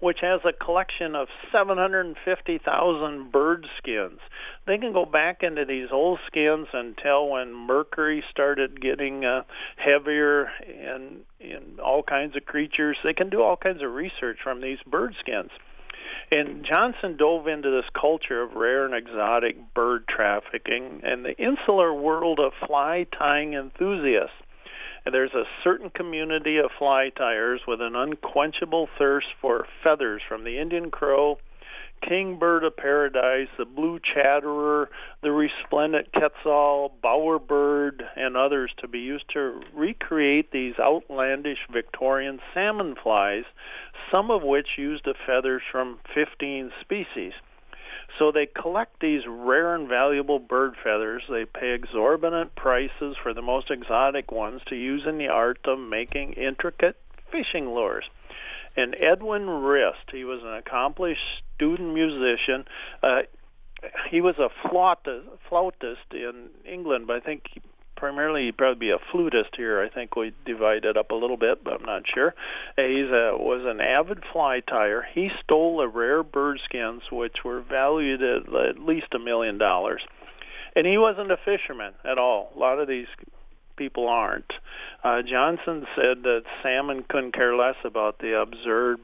which 0.00 0.20
has 0.20 0.40
a 0.44 0.52
collection 0.52 1.14
of 1.16 1.28
750,000 1.50 3.32
bird 3.32 3.66
skins. 3.78 4.20
They 4.66 4.78
can 4.78 4.92
go 4.92 5.04
back 5.04 5.42
into 5.42 5.64
these 5.64 5.88
old 5.90 6.20
skins 6.26 6.68
and 6.72 6.96
tell 6.96 7.28
when 7.28 7.54
mercury 7.54 8.22
started 8.30 8.80
getting 8.80 9.24
uh, 9.24 9.42
heavier 9.76 10.50
in 10.60 11.20
in 11.40 11.78
all 11.82 12.02
kinds 12.02 12.36
of 12.36 12.44
creatures. 12.44 12.96
They 13.02 13.14
can 13.14 13.30
do 13.30 13.42
all 13.42 13.56
kinds 13.56 13.82
of 13.82 13.92
research 13.92 14.38
from 14.42 14.60
these 14.60 14.78
bird 14.86 15.14
skins. 15.20 15.50
And 16.32 16.64
Johnson 16.64 17.16
dove 17.16 17.46
into 17.48 17.70
this 17.70 17.88
culture 17.98 18.42
of 18.42 18.54
rare 18.54 18.84
and 18.84 18.94
exotic 18.94 19.74
bird 19.74 20.06
trafficking 20.08 21.02
and 21.04 21.24
the 21.24 21.36
insular 21.38 21.92
world 21.92 22.40
of 22.40 22.52
fly 22.66 23.06
tying 23.16 23.54
enthusiasts. 23.54 24.34
And 25.04 25.14
there's 25.14 25.34
a 25.34 25.44
certain 25.62 25.90
community 25.90 26.56
of 26.56 26.70
fly 26.78 27.10
tyers 27.10 27.60
with 27.68 27.80
an 27.80 27.94
unquenchable 27.94 28.88
thirst 28.98 29.28
for 29.40 29.66
feathers 29.82 30.22
from 30.26 30.44
the 30.44 30.58
Indian 30.58 30.90
crow 30.90 31.38
kingbird 32.08 32.64
of 32.64 32.76
paradise, 32.76 33.48
the 33.56 33.64
blue 33.64 33.98
chatterer, 33.98 34.90
the 35.22 35.32
resplendent 35.32 36.12
quetzal, 36.12 36.92
bowerbird, 37.02 38.02
and 38.16 38.36
others 38.36 38.72
to 38.78 38.88
be 38.88 39.00
used 39.00 39.28
to 39.30 39.60
recreate 39.74 40.50
these 40.50 40.74
outlandish 40.78 41.66
Victorian 41.72 42.40
salmon 42.52 42.94
flies, 43.02 43.44
some 44.12 44.30
of 44.30 44.42
which 44.42 44.76
use 44.76 45.00
the 45.04 45.14
feathers 45.26 45.62
from 45.70 45.98
15 46.14 46.70
species. 46.80 47.32
So 48.18 48.30
they 48.30 48.46
collect 48.46 49.00
these 49.00 49.22
rare 49.26 49.74
and 49.74 49.88
valuable 49.88 50.38
bird 50.38 50.74
feathers. 50.82 51.24
They 51.28 51.46
pay 51.46 51.72
exorbitant 51.72 52.54
prices 52.54 53.16
for 53.20 53.34
the 53.34 53.42
most 53.42 53.70
exotic 53.70 54.30
ones 54.30 54.62
to 54.66 54.76
use 54.76 55.02
in 55.06 55.18
the 55.18 55.28
art 55.28 55.58
of 55.64 55.78
making 55.78 56.34
intricate 56.34 56.96
fishing 57.32 57.66
lures. 57.66 58.04
And 58.76 58.96
Edwin 58.98 59.48
Rist, 59.48 60.10
he 60.10 60.24
was 60.24 60.40
an 60.42 60.54
accomplished 60.54 61.42
student 61.54 61.94
musician. 61.94 62.64
Uh, 63.02 63.22
he 64.10 64.20
was 64.20 64.36
a 64.38 64.48
flautist, 64.68 66.00
in 66.12 66.48
England, 66.64 67.06
but 67.06 67.16
I 67.16 67.20
think 67.20 67.44
primarily 67.96 68.46
he'd 68.46 68.56
probably 68.56 68.88
be 68.88 68.90
a 68.90 68.98
flutist 69.12 69.56
here. 69.56 69.80
I 69.80 69.88
think 69.88 70.16
we 70.16 70.32
divided 70.44 70.96
up 70.96 71.10
a 71.10 71.14
little 71.14 71.36
bit, 71.36 71.62
but 71.62 71.74
I'm 71.74 71.86
not 71.86 72.02
sure. 72.12 72.34
He 72.76 73.02
was 73.04 73.64
an 73.64 73.80
avid 73.80 74.22
fly 74.32 74.60
tyer. 74.60 75.02
He 75.14 75.30
stole 75.42 75.78
the 75.78 75.88
rare 75.88 76.22
bird 76.22 76.60
skins, 76.64 77.02
which 77.12 77.44
were 77.44 77.60
valued 77.60 78.22
at 78.22 78.52
at 78.54 78.78
least 78.78 79.14
a 79.14 79.18
million 79.18 79.58
dollars. 79.58 80.02
And 80.76 80.86
he 80.86 80.98
wasn't 80.98 81.30
a 81.30 81.36
fisherman 81.36 81.92
at 82.04 82.18
all. 82.18 82.52
A 82.54 82.58
lot 82.58 82.80
of 82.80 82.88
these 82.88 83.06
people 83.76 84.08
aren't. 84.08 84.52
Uh, 85.02 85.22
Johnson 85.22 85.86
said 85.96 86.22
that 86.22 86.44
salmon 86.62 87.04
couldn't 87.08 87.32
care 87.32 87.56
less 87.56 87.76
about 87.84 88.18
the 88.18 88.40
absurd 88.40 89.00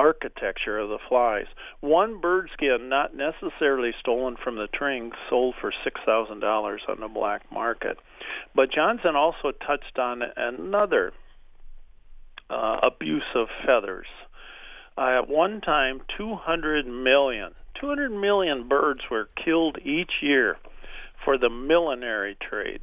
architecture 0.00 0.78
of 0.78 0.88
the 0.88 0.98
flies. 1.08 1.46
One 1.80 2.20
bird 2.20 2.50
skin, 2.54 2.88
not 2.88 3.14
necessarily 3.14 3.92
stolen 4.00 4.36
from 4.36 4.56
the 4.56 4.66
Tring, 4.66 5.12
sold 5.28 5.54
for 5.60 5.72
$6,000 5.72 6.88
on 6.88 7.00
the 7.00 7.08
black 7.08 7.42
market. 7.52 7.98
But 8.54 8.72
Johnson 8.72 9.14
also 9.14 9.52
touched 9.52 9.98
on 9.98 10.22
another 10.36 11.12
uh, 12.48 12.80
abuse 12.82 13.24
of 13.34 13.48
feathers. 13.66 14.06
Uh, 14.96 15.18
at 15.18 15.28
one 15.28 15.60
time, 15.60 16.00
200 16.16 16.86
million, 16.86 17.54
200 17.74 18.10
million 18.10 18.68
birds 18.68 19.02
were 19.10 19.28
killed 19.36 19.78
each 19.84 20.22
year 20.22 20.56
for 21.24 21.36
the 21.36 21.50
millinery 21.50 22.36
trade 22.40 22.80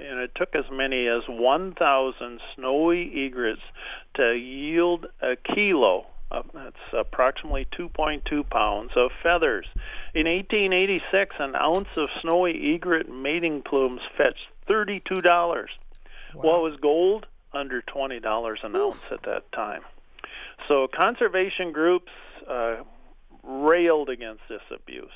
and 0.00 0.18
it 0.18 0.34
took 0.34 0.54
as 0.54 0.64
many 0.70 1.06
as 1.06 1.22
1,000 1.28 2.40
snowy 2.54 3.26
egrets 3.26 3.62
to 4.14 4.34
yield 4.34 5.06
a 5.20 5.36
kilo. 5.36 6.06
That's 6.30 6.76
approximately 6.92 7.66
2.2 7.72 8.48
pounds 8.50 8.92
of 8.96 9.10
feathers. 9.22 9.66
In 10.14 10.26
1886, 10.26 11.36
an 11.38 11.56
ounce 11.56 11.88
of 11.96 12.10
snowy 12.20 12.74
egret 12.74 13.08
mating 13.08 13.62
plumes 13.62 14.02
fetched 14.16 14.48
$32. 14.68 15.24
Wow. 15.24 15.66
What 16.34 16.62
was 16.62 16.76
gold? 16.80 17.26
Under 17.54 17.80
$20 17.80 18.64
an 18.64 18.76
ounce 18.76 19.00
at 19.10 19.22
that 19.22 19.50
time. 19.52 19.82
So 20.66 20.86
conservation 20.86 21.72
groups 21.72 22.12
uh, 22.46 22.76
railed 23.42 24.10
against 24.10 24.42
this 24.48 24.60
abuse 24.70 25.10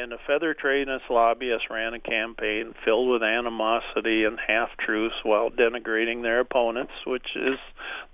and 0.00 0.12
the 0.12 0.18
feather 0.26 0.54
trade 0.54 0.88
and 0.88 1.00
lobbyists 1.10 1.68
ran 1.70 1.94
a 1.94 2.00
campaign 2.00 2.74
filled 2.84 3.08
with 3.08 3.22
animosity 3.22 4.24
and 4.24 4.38
half-truths 4.40 5.16
while 5.22 5.50
denigrating 5.50 6.22
their 6.22 6.40
opponents, 6.40 6.92
which 7.06 7.36
is 7.36 7.58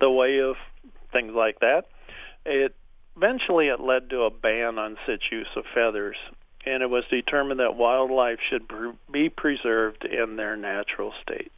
the 0.00 0.10
way 0.10 0.40
of 0.40 0.56
things 1.12 1.32
like 1.34 1.60
that. 1.60 1.86
It 2.44 2.74
eventually 3.16 3.68
it 3.68 3.80
led 3.80 4.10
to 4.10 4.22
a 4.22 4.30
ban 4.30 4.78
on 4.78 4.98
such 5.06 5.30
use 5.30 5.48
of 5.56 5.64
feathers, 5.74 6.16
and 6.64 6.82
it 6.82 6.90
was 6.90 7.04
determined 7.10 7.60
that 7.60 7.76
wildlife 7.76 8.40
should 8.50 8.70
be 9.10 9.28
preserved 9.28 10.04
in 10.04 10.36
their 10.36 10.56
natural 10.56 11.12
state. 11.22 11.52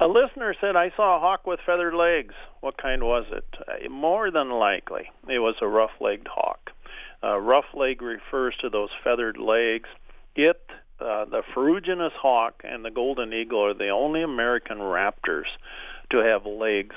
A 0.00 0.08
listener 0.08 0.54
said, 0.60 0.76
I 0.76 0.92
saw 0.96 1.16
a 1.16 1.20
hawk 1.20 1.46
with 1.46 1.60
feathered 1.64 1.94
legs. 1.94 2.34
What 2.60 2.76
kind 2.76 3.04
was 3.04 3.26
it? 3.30 3.46
Uh, 3.60 3.88
more 3.88 4.30
than 4.30 4.50
likely, 4.50 5.10
it 5.28 5.38
was 5.38 5.54
a 5.60 5.68
rough-legged 5.68 6.28
hawk. 6.28 6.63
Uh, 7.24 7.38
rough 7.38 7.64
leg 7.72 8.02
refers 8.02 8.54
to 8.60 8.68
those 8.68 8.90
feathered 9.02 9.38
legs. 9.38 9.88
It, 10.36 10.60
uh, 11.00 11.24
the 11.24 11.42
ferruginous 11.54 12.12
hawk, 12.12 12.62
and 12.64 12.84
the 12.84 12.90
golden 12.90 13.32
eagle 13.32 13.64
are 13.64 13.74
the 13.74 13.88
only 13.88 14.22
American 14.22 14.78
raptors 14.78 15.46
to 16.10 16.18
have 16.18 16.44
legs 16.44 16.96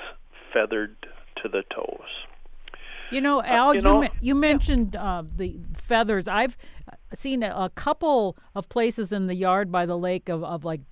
feathered 0.52 0.96
to 1.42 1.48
the 1.48 1.62
toes. 1.74 2.08
You 3.10 3.22
know, 3.22 3.42
Al, 3.42 3.70
uh, 3.70 3.72
you, 3.72 3.80
know, 3.80 4.02
you, 4.02 4.08
you, 4.20 4.34
mentioned 4.34 4.94
uh, 4.94 5.22
the 5.36 5.56
feathers. 5.74 6.28
I've 6.28 6.58
seen 7.14 7.42
a, 7.42 7.48
a, 7.48 7.70
couple 7.70 8.36
of 8.54 8.68
places 8.68 9.12
in 9.12 9.28
the 9.28 9.34
yard 9.34 9.72
by 9.72 9.86
the 9.86 9.96
lake 9.96 10.28
of, 10.28 10.44
of 10.44 10.62
like 10.62 10.82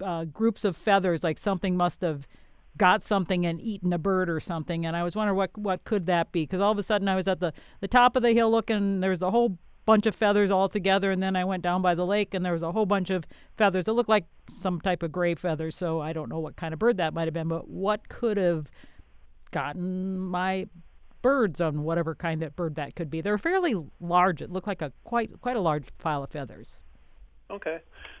uh, 0.00 0.26
groups 0.26 0.64
of 0.64 0.76
feathers, 0.76 1.24
like 1.24 1.38
something 1.38 1.76
must 1.76 2.02
have 2.02 2.28
got 2.76 3.02
something 3.02 3.46
and 3.46 3.60
eaten 3.60 3.92
a 3.92 3.98
bird 3.98 4.28
or 4.28 4.40
something. 4.40 4.86
And 4.86 4.96
I 4.96 5.02
was 5.02 5.16
wondering 5.16 5.36
what 5.36 5.56
what 5.56 5.84
could 5.84 6.06
that 6.06 6.32
be? 6.32 6.42
Because 6.42 6.60
all 6.60 6.72
of 6.72 6.78
a 6.78 6.82
sudden 6.82 7.08
I 7.08 7.16
was 7.16 7.28
at 7.28 7.40
the 7.40 7.52
the 7.80 7.88
top 7.88 8.16
of 8.16 8.22
the 8.22 8.32
hill 8.32 8.50
looking. 8.50 9.00
There 9.00 9.10
was 9.10 9.22
a 9.22 9.30
whole 9.30 9.58
bunch 9.84 10.06
of 10.06 10.16
feathers 10.16 10.50
all 10.50 10.68
together, 10.68 11.10
and 11.10 11.22
then 11.22 11.36
I 11.36 11.44
went 11.44 11.62
down 11.62 11.80
by 11.80 11.94
the 11.94 12.04
lake 12.04 12.34
and 12.34 12.44
there 12.44 12.52
was 12.52 12.62
a 12.62 12.72
whole 12.72 12.86
bunch 12.86 13.10
of 13.10 13.24
feathers. 13.56 13.88
It 13.88 13.92
looked 13.92 14.08
like 14.08 14.26
some 14.58 14.80
type 14.80 15.02
of 15.02 15.12
gray 15.12 15.34
feather. 15.34 15.70
So 15.70 16.00
I 16.00 16.12
don't 16.12 16.28
know 16.28 16.40
what 16.40 16.56
kind 16.56 16.72
of 16.72 16.78
bird 16.78 16.96
that 16.98 17.14
might 17.14 17.26
have 17.26 17.34
been, 17.34 17.48
but 17.48 17.68
what 17.68 18.08
could 18.08 18.36
have 18.36 18.70
gotten 19.50 20.18
my 20.18 20.66
birds 21.22 21.60
on 21.60 21.82
whatever 21.82 22.14
kind 22.14 22.42
of 22.42 22.54
bird 22.54 22.76
that 22.76 22.94
could 22.94 23.10
be. 23.10 23.20
They're 23.20 23.38
fairly 23.38 23.74
large. 24.00 24.42
It 24.42 24.50
looked 24.50 24.66
like 24.66 24.82
a 24.82 24.92
quite 25.04 25.40
quite 25.40 25.56
a 25.56 25.60
large 25.60 25.86
pile 25.98 26.22
of 26.22 26.30
feathers. 26.30 26.82
Okay. 27.50 27.78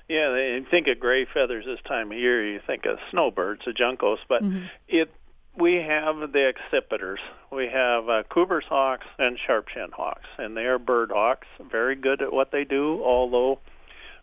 Yeah, 0.08 0.30
they 0.30 0.64
think 0.70 0.86
of 0.86 1.00
gray 1.00 1.24
feathers 1.24 1.64
this 1.64 1.80
time 1.86 2.12
of 2.12 2.18
year. 2.18 2.46
You 2.52 2.60
think 2.64 2.86
of 2.86 2.98
snowbirds, 3.10 3.64
the 3.64 3.72
juncos, 3.72 4.18
but 4.28 4.42
mm-hmm. 4.42 4.66
it 4.88 5.12
we 5.56 5.76
have 5.76 6.32
the 6.32 6.52
accipiters. 6.52 7.18
We 7.50 7.68
have 7.68 8.08
uh, 8.08 8.22
Cooper's 8.28 8.66
hawks 8.68 9.06
and 9.18 9.38
sharp-shinned 9.46 9.94
hawks, 9.94 10.28
and 10.38 10.56
they 10.56 10.66
are 10.66 10.78
bird 10.78 11.10
hawks, 11.10 11.46
very 11.70 11.94
good 11.94 12.20
at 12.22 12.32
what 12.32 12.52
they 12.52 12.64
do. 12.64 13.02
Although 13.02 13.58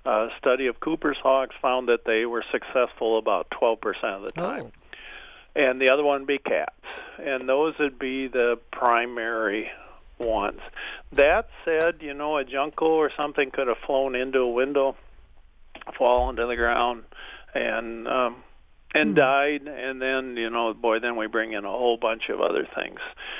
a 0.05 0.09
uh, 0.09 0.29
study 0.37 0.67
of 0.67 0.79
Cooper's 0.79 1.17
hawks 1.17 1.55
found 1.61 1.89
that 1.89 2.05
they 2.05 2.25
were 2.25 2.43
successful 2.51 3.17
about 3.17 3.49
12% 3.49 3.77
of 4.03 4.25
the 4.25 4.31
time. 4.31 4.65
Oh. 4.65 4.71
And 5.55 5.79
the 5.79 5.89
other 5.91 6.03
one 6.03 6.21
would 6.21 6.27
be 6.27 6.39
cats, 6.39 6.71
and 7.19 7.47
those 7.47 7.75
would 7.79 7.99
be 7.99 8.27
the 8.27 8.59
primary 8.71 9.71
ones. 10.19 10.59
That 11.11 11.47
said, 11.65 11.97
you 12.01 12.13
know, 12.13 12.37
a 12.37 12.43
junco 12.43 12.85
or 12.85 13.11
something 13.15 13.51
could 13.51 13.67
have 13.67 13.77
flown 13.85 14.15
into 14.15 14.39
a 14.39 14.49
window, 14.49 14.95
fallen 15.97 16.35
to 16.37 16.45
the 16.45 16.55
ground, 16.55 17.03
and 17.53 18.07
um, 18.07 18.43
and 18.93 19.13
mm. 19.13 19.17
died. 19.17 19.67
And 19.67 20.01
then, 20.01 20.37
you 20.37 20.49
know, 20.49 20.73
boy, 20.73 20.99
then 20.99 21.15
we 21.15 21.27
bring 21.27 21.53
in 21.53 21.65
a 21.65 21.69
whole 21.69 21.97
bunch 21.97 22.29
of 22.29 22.41
other 22.41 22.67
things. 22.75 22.99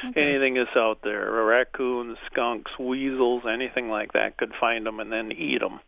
Okay. 0.10 0.30
Anything 0.30 0.56
that's 0.56 0.76
out 0.76 1.00
there, 1.04 1.32
raccoons, 1.32 2.18
skunks, 2.32 2.72
weasels, 2.80 3.44
anything 3.48 3.90
like 3.90 4.14
that 4.14 4.38
could 4.38 4.54
find 4.60 4.86
them 4.86 5.00
and 5.00 5.12
then 5.12 5.32
eat 5.32 5.60
them. 5.60 5.80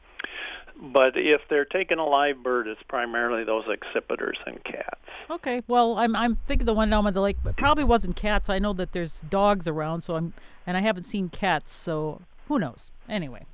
But 0.81 1.17
if 1.17 1.41
they're 1.49 1.65
taking 1.65 1.99
a 1.99 2.05
live 2.05 2.43
bird, 2.43 2.67
it's 2.67 2.83
primarily 2.83 3.43
those 3.43 3.65
accipiters 3.65 4.35
and 4.45 4.61
cats. 4.63 4.99
Okay, 5.29 5.63
well, 5.67 5.97
I'm 5.97 6.15
I'm 6.15 6.35
thinking 6.47 6.65
the 6.65 6.73
one 6.73 6.89
down 6.89 7.05
by 7.05 7.11
the 7.11 7.21
lake, 7.21 7.38
but 7.43 7.55
probably 7.55 7.85
wasn't 7.85 8.15
cats. 8.15 8.49
I 8.49 8.59
know 8.59 8.73
that 8.73 8.91
there's 8.91 9.21
dogs 9.21 9.67
around, 9.67 10.01
so 10.01 10.15
I'm 10.15 10.33
and 10.67 10.75
I 10.75 10.81
haven't 10.81 11.03
seen 11.03 11.29
cats, 11.29 11.71
so 11.71 12.21
who 12.47 12.59
knows? 12.59 12.91
Anyway. 13.07 13.45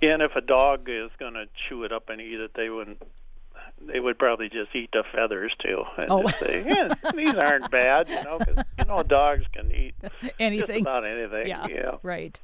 And 0.00 0.22
if 0.22 0.36
a 0.36 0.40
dog 0.40 0.88
is 0.88 1.10
going 1.18 1.34
to 1.34 1.46
chew 1.68 1.84
it 1.84 1.92
up 1.92 2.08
and 2.08 2.20
eat 2.20 2.38
it, 2.40 2.52
they 2.54 2.68
wouldn't. 2.68 3.02
They 3.80 4.00
would 4.00 4.18
probably 4.18 4.48
just 4.48 4.74
eat 4.74 4.90
the 4.92 5.02
feathers 5.12 5.52
too, 5.58 5.82
and 5.98 6.10
oh. 6.10 6.22
just 6.22 6.38
say, 6.38 6.64
"Yeah, 6.66 6.94
these 7.14 7.34
aren't 7.34 7.70
bad," 7.70 8.08
you 8.08 8.22
know, 8.22 8.38
because 8.38 8.64
you 8.78 8.84
know 8.84 9.02
dogs 9.02 9.44
can 9.52 9.70
eat 9.72 9.94
anything, 10.38 10.68
just 10.68 10.80
about 10.80 11.04
anything. 11.04 11.48
Yeah, 11.48 11.66
yeah. 11.68 11.96
right. 12.02 12.38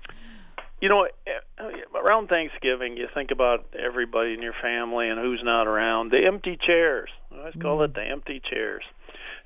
You 0.80 0.88
know, 0.88 1.08
eh, 1.26 1.62
around 1.94 2.28
Thanksgiving, 2.28 2.96
you 2.96 3.06
think 3.12 3.30
about 3.30 3.66
everybody 3.78 4.32
in 4.32 4.40
your 4.40 4.54
family 4.62 5.10
and 5.10 5.20
who's 5.20 5.42
not 5.42 5.66
around. 5.66 6.10
The 6.10 6.24
empty 6.24 6.56
chairs. 6.56 7.10
I 7.30 7.38
always 7.38 7.54
call 7.60 7.82
it 7.82 7.92
mm. 7.92 7.94
the 7.94 8.04
empty 8.04 8.40
chairs. 8.40 8.84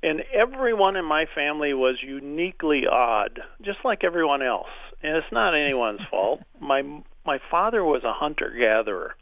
And 0.03 0.23
everyone 0.33 0.97
in 0.97 1.05
my 1.05 1.27
family 1.27 1.75
was 1.75 2.03
uniquely 2.03 2.87
odd, 2.87 3.41
just 3.63 3.85
like 3.85 4.05
everyone 4.05 4.43
else. 4.43 4.69
And 5.03 5.17
it's 5.17 5.33
not 5.33 5.55
anyone's 5.55 6.05
fault. 6.11 6.43
My 6.61 6.83
my 7.27 7.41
father 7.51 7.83
was 7.83 8.05
a 8.05 8.13
hunter 8.13 8.55
gatherer, 8.57 9.17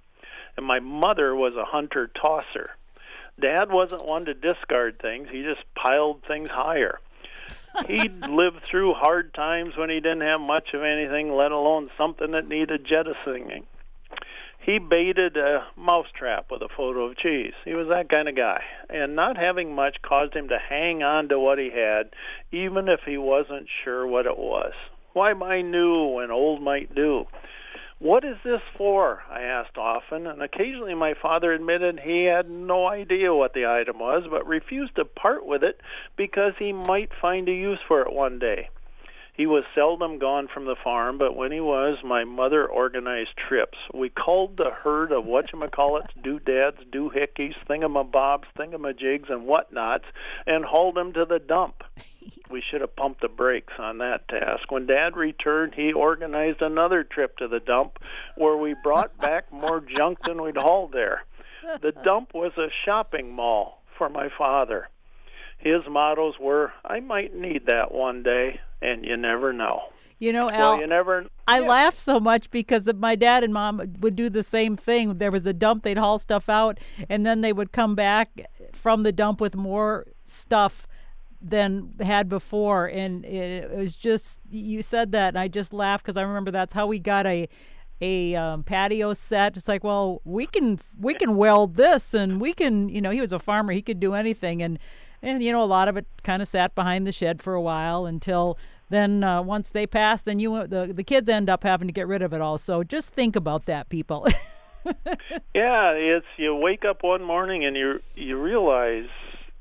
and 0.56 0.66
my 0.66 0.80
mother 0.80 1.34
was 1.34 1.54
a 1.54 1.64
hunter 1.64 2.08
tosser. 2.08 2.70
Dad 3.40 3.70
wasn't 3.70 4.04
one 4.04 4.24
to 4.26 4.34
discard 4.34 4.98
things; 4.98 5.28
he 5.30 5.42
just 5.42 5.62
piled 5.74 6.22
things 6.24 6.50
higher 6.50 6.98
he'd 7.86 8.26
lived 8.26 8.62
through 8.64 8.94
hard 8.94 9.34
times 9.34 9.76
when 9.76 9.90
he 9.90 10.00
didn't 10.00 10.22
have 10.22 10.40
much 10.40 10.74
of 10.74 10.82
anything, 10.82 11.34
let 11.34 11.52
alone 11.52 11.90
something 11.96 12.32
that 12.32 12.48
needed 12.48 12.84
jettisoning. 12.84 13.66
He 14.64 14.78
baited 14.78 15.36
a 15.36 15.66
mousetrap 15.76 16.50
with 16.50 16.62
a 16.62 16.68
photo 16.68 17.06
of 17.06 17.16
cheese. 17.16 17.54
He 17.64 17.74
was 17.74 17.88
that 17.88 18.08
kind 18.08 18.28
of 18.28 18.36
guy. 18.36 18.62
And 18.88 19.16
not 19.16 19.36
having 19.36 19.74
much 19.74 20.00
caused 20.02 20.34
him 20.34 20.48
to 20.48 20.58
hang 20.58 21.02
on 21.02 21.28
to 21.30 21.38
what 21.38 21.58
he 21.58 21.70
had, 21.70 22.10
even 22.52 22.88
if 22.88 23.00
he 23.04 23.18
wasn't 23.18 23.66
sure 23.82 24.06
what 24.06 24.26
it 24.26 24.38
was. 24.38 24.72
Why 25.14 25.34
buy 25.34 25.62
new 25.62 26.04
when 26.06 26.30
old 26.30 26.62
might 26.62 26.94
do? 26.94 27.26
What 28.02 28.24
is 28.24 28.36
this 28.42 28.60
for? 28.76 29.22
I 29.30 29.42
asked 29.42 29.78
often, 29.78 30.26
and 30.26 30.42
occasionally 30.42 30.92
my 30.92 31.14
father 31.14 31.52
admitted 31.52 32.00
he 32.00 32.24
had 32.24 32.50
no 32.50 32.88
idea 32.88 33.32
what 33.32 33.54
the 33.54 33.66
item 33.66 34.00
was, 34.00 34.24
but 34.28 34.44
refused 34.44 34.96
to 34.96 35.04
part 35.04 35.46
with 35.46 35.62
it 35.62 35.80
because 36.16 36.54
he 36.58 36.72
might 36.72 37.12
find 37.14 37.48
a 37.48 37.52
use 37.52 37.78
for 37.86 38.02
it 38.02 38.12
one 38.12 38.40
day. 38.40 38.70
He 39.34 39.46
was 39.46 39.64
seldom 39.74 40.18
gone 40.18 40.46
from 40.46 40.66
the 40.66 40.76
farm, 40.76 41.16
but 41.16 41.34
when 41.34 41.52
he 41.52 41.60
was, 41.60 41.98
my 42.04 42.22
mother 42.22 42.66
organized 42.66 43.34
trips. 43.36 43.78
We 43.92 44.10
culled 44.10 44.58
the 44.58 44.70
herd 44.70 45.10
of 45.10 45.24
whatchamacallits, 45.24 46.22
doodads, 46.22 46.78
doohickeys, 46.90 47.54
thingamabobs, 47.66 48.44
thingamajigs, 48.58 49.30
and 49.30 49.46
whatnots, 49.46 50.04
and 50.46 50.66
hauled 50.66 50.96
them 50.96 51.14
to 51.14 51.24
the 51.24 51.38
dump. 51.38 51.82
we 52.50 52.60
should 52.60 52.82
have 52.82 52.94
pumped 52.94 53.22
the 53.22 53.28
brakes 53.28 53.72
on 53.78 53.98
that 53.98 54.28
task. 54.28 54.70
When 54.70 54.86
Dad 54.86 55.16
returned, 55.16 55.74
he 55.74 55.94
organized 55.94 56.60
another 56.60 57.02
trip 57.02 57.38
to 57.38 57.48
the 57.48 57.60
dump 57.60 57.98
where 58.36 58.56
we 58.56 58.74
brought 58.82 59.16
back 59.18 59.50
more 59.50 59.80
junk 59.80 60.18
than 60.24 60.42
we'd 60.42 60.58
hauled 60.58 60.92
there. 60.92 61.24
The 61.80 61.92
dump 61.92 62.34
was 62.34 62.52
a 62.58 62.68
shopping 62.84 63.32
mall 63.32 63.82
for 63.96 64.10
my 64.10 64.28
father. 64.28 64.88
His 65.62 65.82
mottos 65.88 66.34
were, 66.40 66.72
I 66.84 67.00
might 67.00 67.34
need 67.34 67.66
that 67.66 67.92
one 67.92 68.22
day 68.22 68.60
and 68.80 69.04
you 69.04 69.16
never 69.16 69.52
know. 69.52 69.82
You 70.18 70.32
know, 70.32 70.50
Al, 70.50 70.72
well, 70.72 70.80
you 70.80 70.86
never. 70.86 71.26
I 71.48 71.60
yeah. 71.60 71.66
laugh 71.66 71.98
so 71.98 72.20
much 72.20 72.48
because 72.50 72.88
my 72.94 73.16
dad 73.16 73.42
and 73.42 73.52
mom 73.52 73.94
would 73.98 74.14
do 74.14 74.30
the 74.30 74.44
same 74.44 74.76
thing. 74.76 75.18
There 75.18 75.32
was 75.32 75.48
a 75.48 75.52
dump; 75.52 75.82
they'd 75.82 75.98
haul 75.98 76.20
stuff 76.20 76.48
out, 76.48 76.78
and 77.08 77.26
then 77.26 77.40
they 77.40 77.52
would 77.52 77.72
come 77.72 77.96
back 77.96 78.42
from 78.72 79.02
the 79.02 79.10
dump 79.10 79.40
with 79.40 79.56
more 79.56 80.06
stuff 80.24 80.86
than 81.40 81.94
had 82.00 82.28
before. 82.28 82.86
And 82.86 83.24
it, 83.24 83.64
it 83.64 83.76
was 83.76 83.96
just 83.96 84.38
you 84.48 84.80
said 84.84 85.10
that, 85.10 85.30
and 85.30 85.38
I 85.40 85.48
just 85.48 85.72
laughed 85.72 86.04
because 86.04 86.16
I 86.16 86.22
remember 86.22 86.52
that's 86.52 86.72
how 86.72 86.86
we 86.86 87.00
got 87.00 87.26
a 87.26 87.48
a 88.00 88.36
um, 88.36 88.62
patio 88.62 89.14
set. 89.14 89.56
It's 89.56 89.66
like, 89.66 89.82
well, 89.82 90.20
we 90.24 90.46
can 90.46 90.78
we 91.00 91.14
can 91.14 91.36
weld 91.36 91.74
this, 91.74 92.14
and 92.14 92.40
we 92.40 92.52
can, 92.52 92.88
you 92.88 93.00
know, 93.00 93.10
he 93.10 93.20
was 93.20 93.32
a 93.32 93.40
farmer; 93.40 93.72
he 93.72 93.82
could 93.82 93.98
do 93.98 94.14
anything, 94.14 94.62
and 94.62 94.78
and 95.22 95.42
you 95.42 95.52
know, 95.52 95.62
a 95.62 95.66
lot 95.66 95.88
of 95.88 95.96
it 95.96 96.06
kind 96.22 96.42
of 96.42 96.48
sat 96.48 96.74
behind 96.74 97.06
the 97.06 97.12
shed 97.12 97.40
for 97.40 97.54
a 97.54 97.60
while 97.60 98.06
until 98.06 98.58
then 98.92 99.24
uh, 99.24 99.42
once 99.42 99.70
they 99.70 99.86
pass, 99.86 100.22
then 100.22 100.38
you 100.38 100.66
the 100.66 100.92
the 100.94 101.02
kids 101.02 101.28
end 101.28 101.48
up 101.48 101.64
having 101.64 101.88
to 101.88 101.92
get 101.92 102.06
rid 102.06 102.22
of 102.22 102.32
it 102.32 102.40
all. 102.40 102.58
So 102.58 102.84
just 102.84 103.12
think 103.12 103.34
about 103.36 103.66
that, 103.66 103.88
people. 103.88 104.26
yeah, 105.54 105.92
it's 105.92 106.26
you 106.36 106.54
wake 106.54 106.84
up 106.84 107.02
one 107.02 107.22
morning 107.22 107.64
and 107.64 107.76
you 107.76 108.00
you 108.14 108.40
realize 108.40 109.08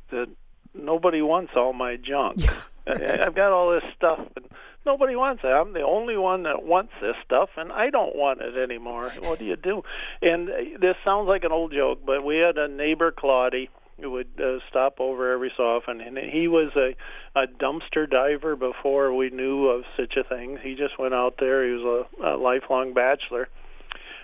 that 0.10 0.28
nobody 0.74 1.22
wants 1.22 1.54
all 1.56 1.74
my 1.74 1.96
junk. 1.96 2.42
right. 2.88 3.22
I've 3.22 3.36
got 3.36 3.52
all 3.52 3.72
this 3.72 3.84
stuff 3.96 4.20
and 4.36 4.46
nobody 4.86 5.16
wants 5.16 5.44
it. 5.44 5.48
I'm 5.48 5.74
the 5.74 5.82
only 5.82 6.18
one 6.18 6.44
that 6.44 6.64
wants 6.64 6.94
this 7.02 7.16
stuff 7.24 7.50
and 7.58 7.72
I 7.72 7.90
don't 7.90 8.16
want 8.16 8.42
it 8.42 8.58
anymore. 8.58 9.12
What 9.20 9.40
do 9.40 9.46
you 9.46 9.56
do? 9.56 9.84
And 10.22 10.50
uh, 10.50 10.54
this 10.80 10.96
sounds 11.06 11.28
like 11.28 11.44
an 11.44 11.52
old 11.52 11.72
joke, 11.72 12.00
but 12.06 12.24
we 12.26 12.38
had 12.38 12.58
a 12.58 12.68
neighbor 12.68 13.12
Claudie 13.12 13.70
would 14.06 14.30
uh, 14.40 14.60
stop 14.70 15.00
over 15.00 15.32
every 15.32 15.52
so 15.56 15.64
often, 15.64 16.02
and 16.02 16.18
he 16.18 16.48
was 16.48 16.72
a 16.76 16.96
a 17.36 17.48
dumpster 17.48 18.10
diver 18.10 18.56
before 18.56 19.14
we 19.14 19.30
knew 19.30 19.68
of 19.68 19.84
such 19.98 20.18
a 20.18 20.24
thing. 20.24 20.58
He 20.62 20.76
just 20.76 20.98
went 21.00 21.14
out 21.14 21.36
there. 21.40 21.66
He 21.66 21.74
was 21.74 22.08
a, 22.22 22.28
a 22.28 22.38
lifelong 22.38 22.94
bachelor. 22.94 23.50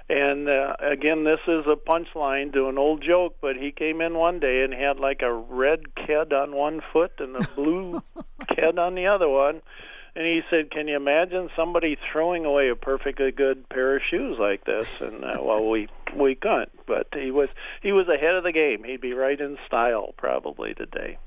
And 0.10 0.48
uh, 0.48 0.78
again, 0.80 1.26
this 1.26 1.42
is 1.48 1.66
a 1.68 1.76
punchline 1.76 2.54
to 2.54 2.70
an 2.70 2.78
old 2.78 3.02
joke, 3.02 3.36
but 3.42 3.58
he 3.58 3.72
came 3.72 4.00
in 4.00 4.14
one 4.14 4.40
day 4.40 4.64
and 4.64 4.74
had 4.74 5.00
like 5.00 5.22
a 5.22 5.34
red 5.34 5.96
Ked 5.96 6.32
on 6.32 6.56
one 6.56 6.82
foot 6.94 7.12
and 7.20 7.36
a 7.36 7.46
blue 7.56 8.02
Ked 8.56 8.80
on 8.80 8.96
the 8.96 9.08
other 9.08 9.28
one 9.28 9.62
and 10.18 10.26
he 10.26 10.42
said, 10.50 10.72
"Can 10.72 10.88
you 10.88 10.96
imagine 10.96 11.52
somebody 11.56 11.96
throwing 12.12 12.44
away 12.44 12.70
a 12.70 12.76
perfectly 12.76 13.32
good 13.32 13.70
pair 13.70 13.96
of 13.96 14.02
shoes 14.02 14.38
like 14.40 14.66
this?" 14.66 15.00
And 15.00 15.24
uh, 15.24 15.38
well, 15.42 15.70
we 15.70 15.88
we 16.16 16.34
couldn't, 16.34 16.72
but 16.88 17.08
he 17.14 17.30
was 17.30 17.50
he 17.84 17.92
was 17.92 18.08
ahead 18.08 18.34
of 18.34 18.44
the 18.44 18.52
game. 18.52 18.84
He'd 18.84 19.00
be 19.00 19.14
right 19.14 19.40
in 19.40 19.60
style 19.68 20.16
probably 20.18 20.74
today. 20.74 21.20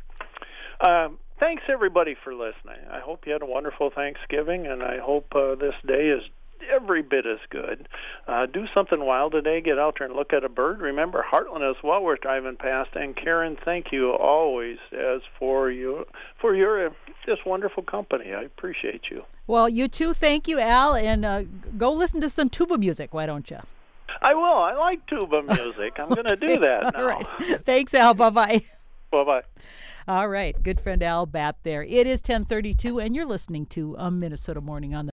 Um, 0.84 1.18
thanks 1.38 1.62
everybody 1.68 2.16
for 2.24 2.34
listening. 2.34 2.84
I 2.90 2.98
hope 2.98 3.26
you 3.26 3.32
had 3.32 3.42
a 3.42 3.46
wonderful 3.46 3.90
Thanksgiving, 3.90 4.66
and 4.66 4.82
I 4.82 4.98
hope 4.98 5.36
uh, 5.36 5.54
this 5.54 5.74
day 5.86 6.08
is 6.08 6.24
every 6.72 7.02
bit 7.02 7.26
as 7.26 7.38
good. 7.48 7.88
Uh, 8.26 8.46
do 8.46 8.66
something 8.74 9.04
wild 9.04 9.32
today. 9.32 9.60
Get 9.60 9.78
out 9.78 9.96
there 9.98 10.06
and 10.06 10.16
look 10.16 10.32
at 10.32 10.44
a 10.44 10.48
bird. 10.48 10.80
Remember, 10.80 11.24
Heartland 11.32 11.68
is 11.70 11.76
what 11.82 12.02
we're 12.02 12.16
driving 12.16 12.56
past. 12.56 12.90
And 12.94 13.16
Karen, 13.16 13.56
thank 13.64 13.92
you 13.92 14.10
always 14.12 14.78
as 14.92 15.20
for 15.38 15.70
you 15.70 16.06
for 16.40 16.54
your 16.54 16.92
just 17.26 17.46
wonderful 17.46 17.82
company. 17.82 18.32
I 18.32 18.42
appreciate 18.42 19.04
you. 19.10 19.24
Well, 19.46 19.68
you 19.68 19.88
too. 19.88 20.12
Thank 20.12 20.48
you, 20.48 20.58
Al. 20.58 20.94
And 20.94 21.24
uh, 21.24 21.42
go 21.76 21.90
listen 21.90 22.20
to 22.20 22.30
some 22.30 22.48
tuba 22.48 22.78
music. 22.78 23.12
Why 23.12 23.26
don't 23.26 23.50
you? 23.50 23.58
I 24.22 24.34
will. 24.34 24.44
I 24.44 24.74
like 24.74 25.06
tuba 25.06 25.42
music. 25.48 25.98
I'm 25.98 26.08
going 26.08 26.26
to 26.26 26.36
do 26.36 26.58
that 26.58 26.82
now. 26.94 27.00
All 27.00 27.06
right. 27.06 27.26
Thanks, 27.64 27.94
Al. 27.94 28.14
Bye 28.14 28.30
bye. 28.30 28.62
Bye 29.10 29.24
bye. 29.24 29.42
All 30.08 30.28
right. 30.28 30.60
Good 30.62 30.80
friend 30.80 31.02
Al 31.02 31.26
Batt 31.26 31.56
there. 31.62 31.82
It 31.84 32.06
is 32.06 32.20
1032, 32.20 32.98
and 32.98 33.14
you're 33.14 33.26
listening 33.26 33.66
to 33.66 33.94
a 33.98 34.10
Minnesota 34.10 34.60
Morning 34.60 34.94
on 34.94 35.06
the 35.06 35.08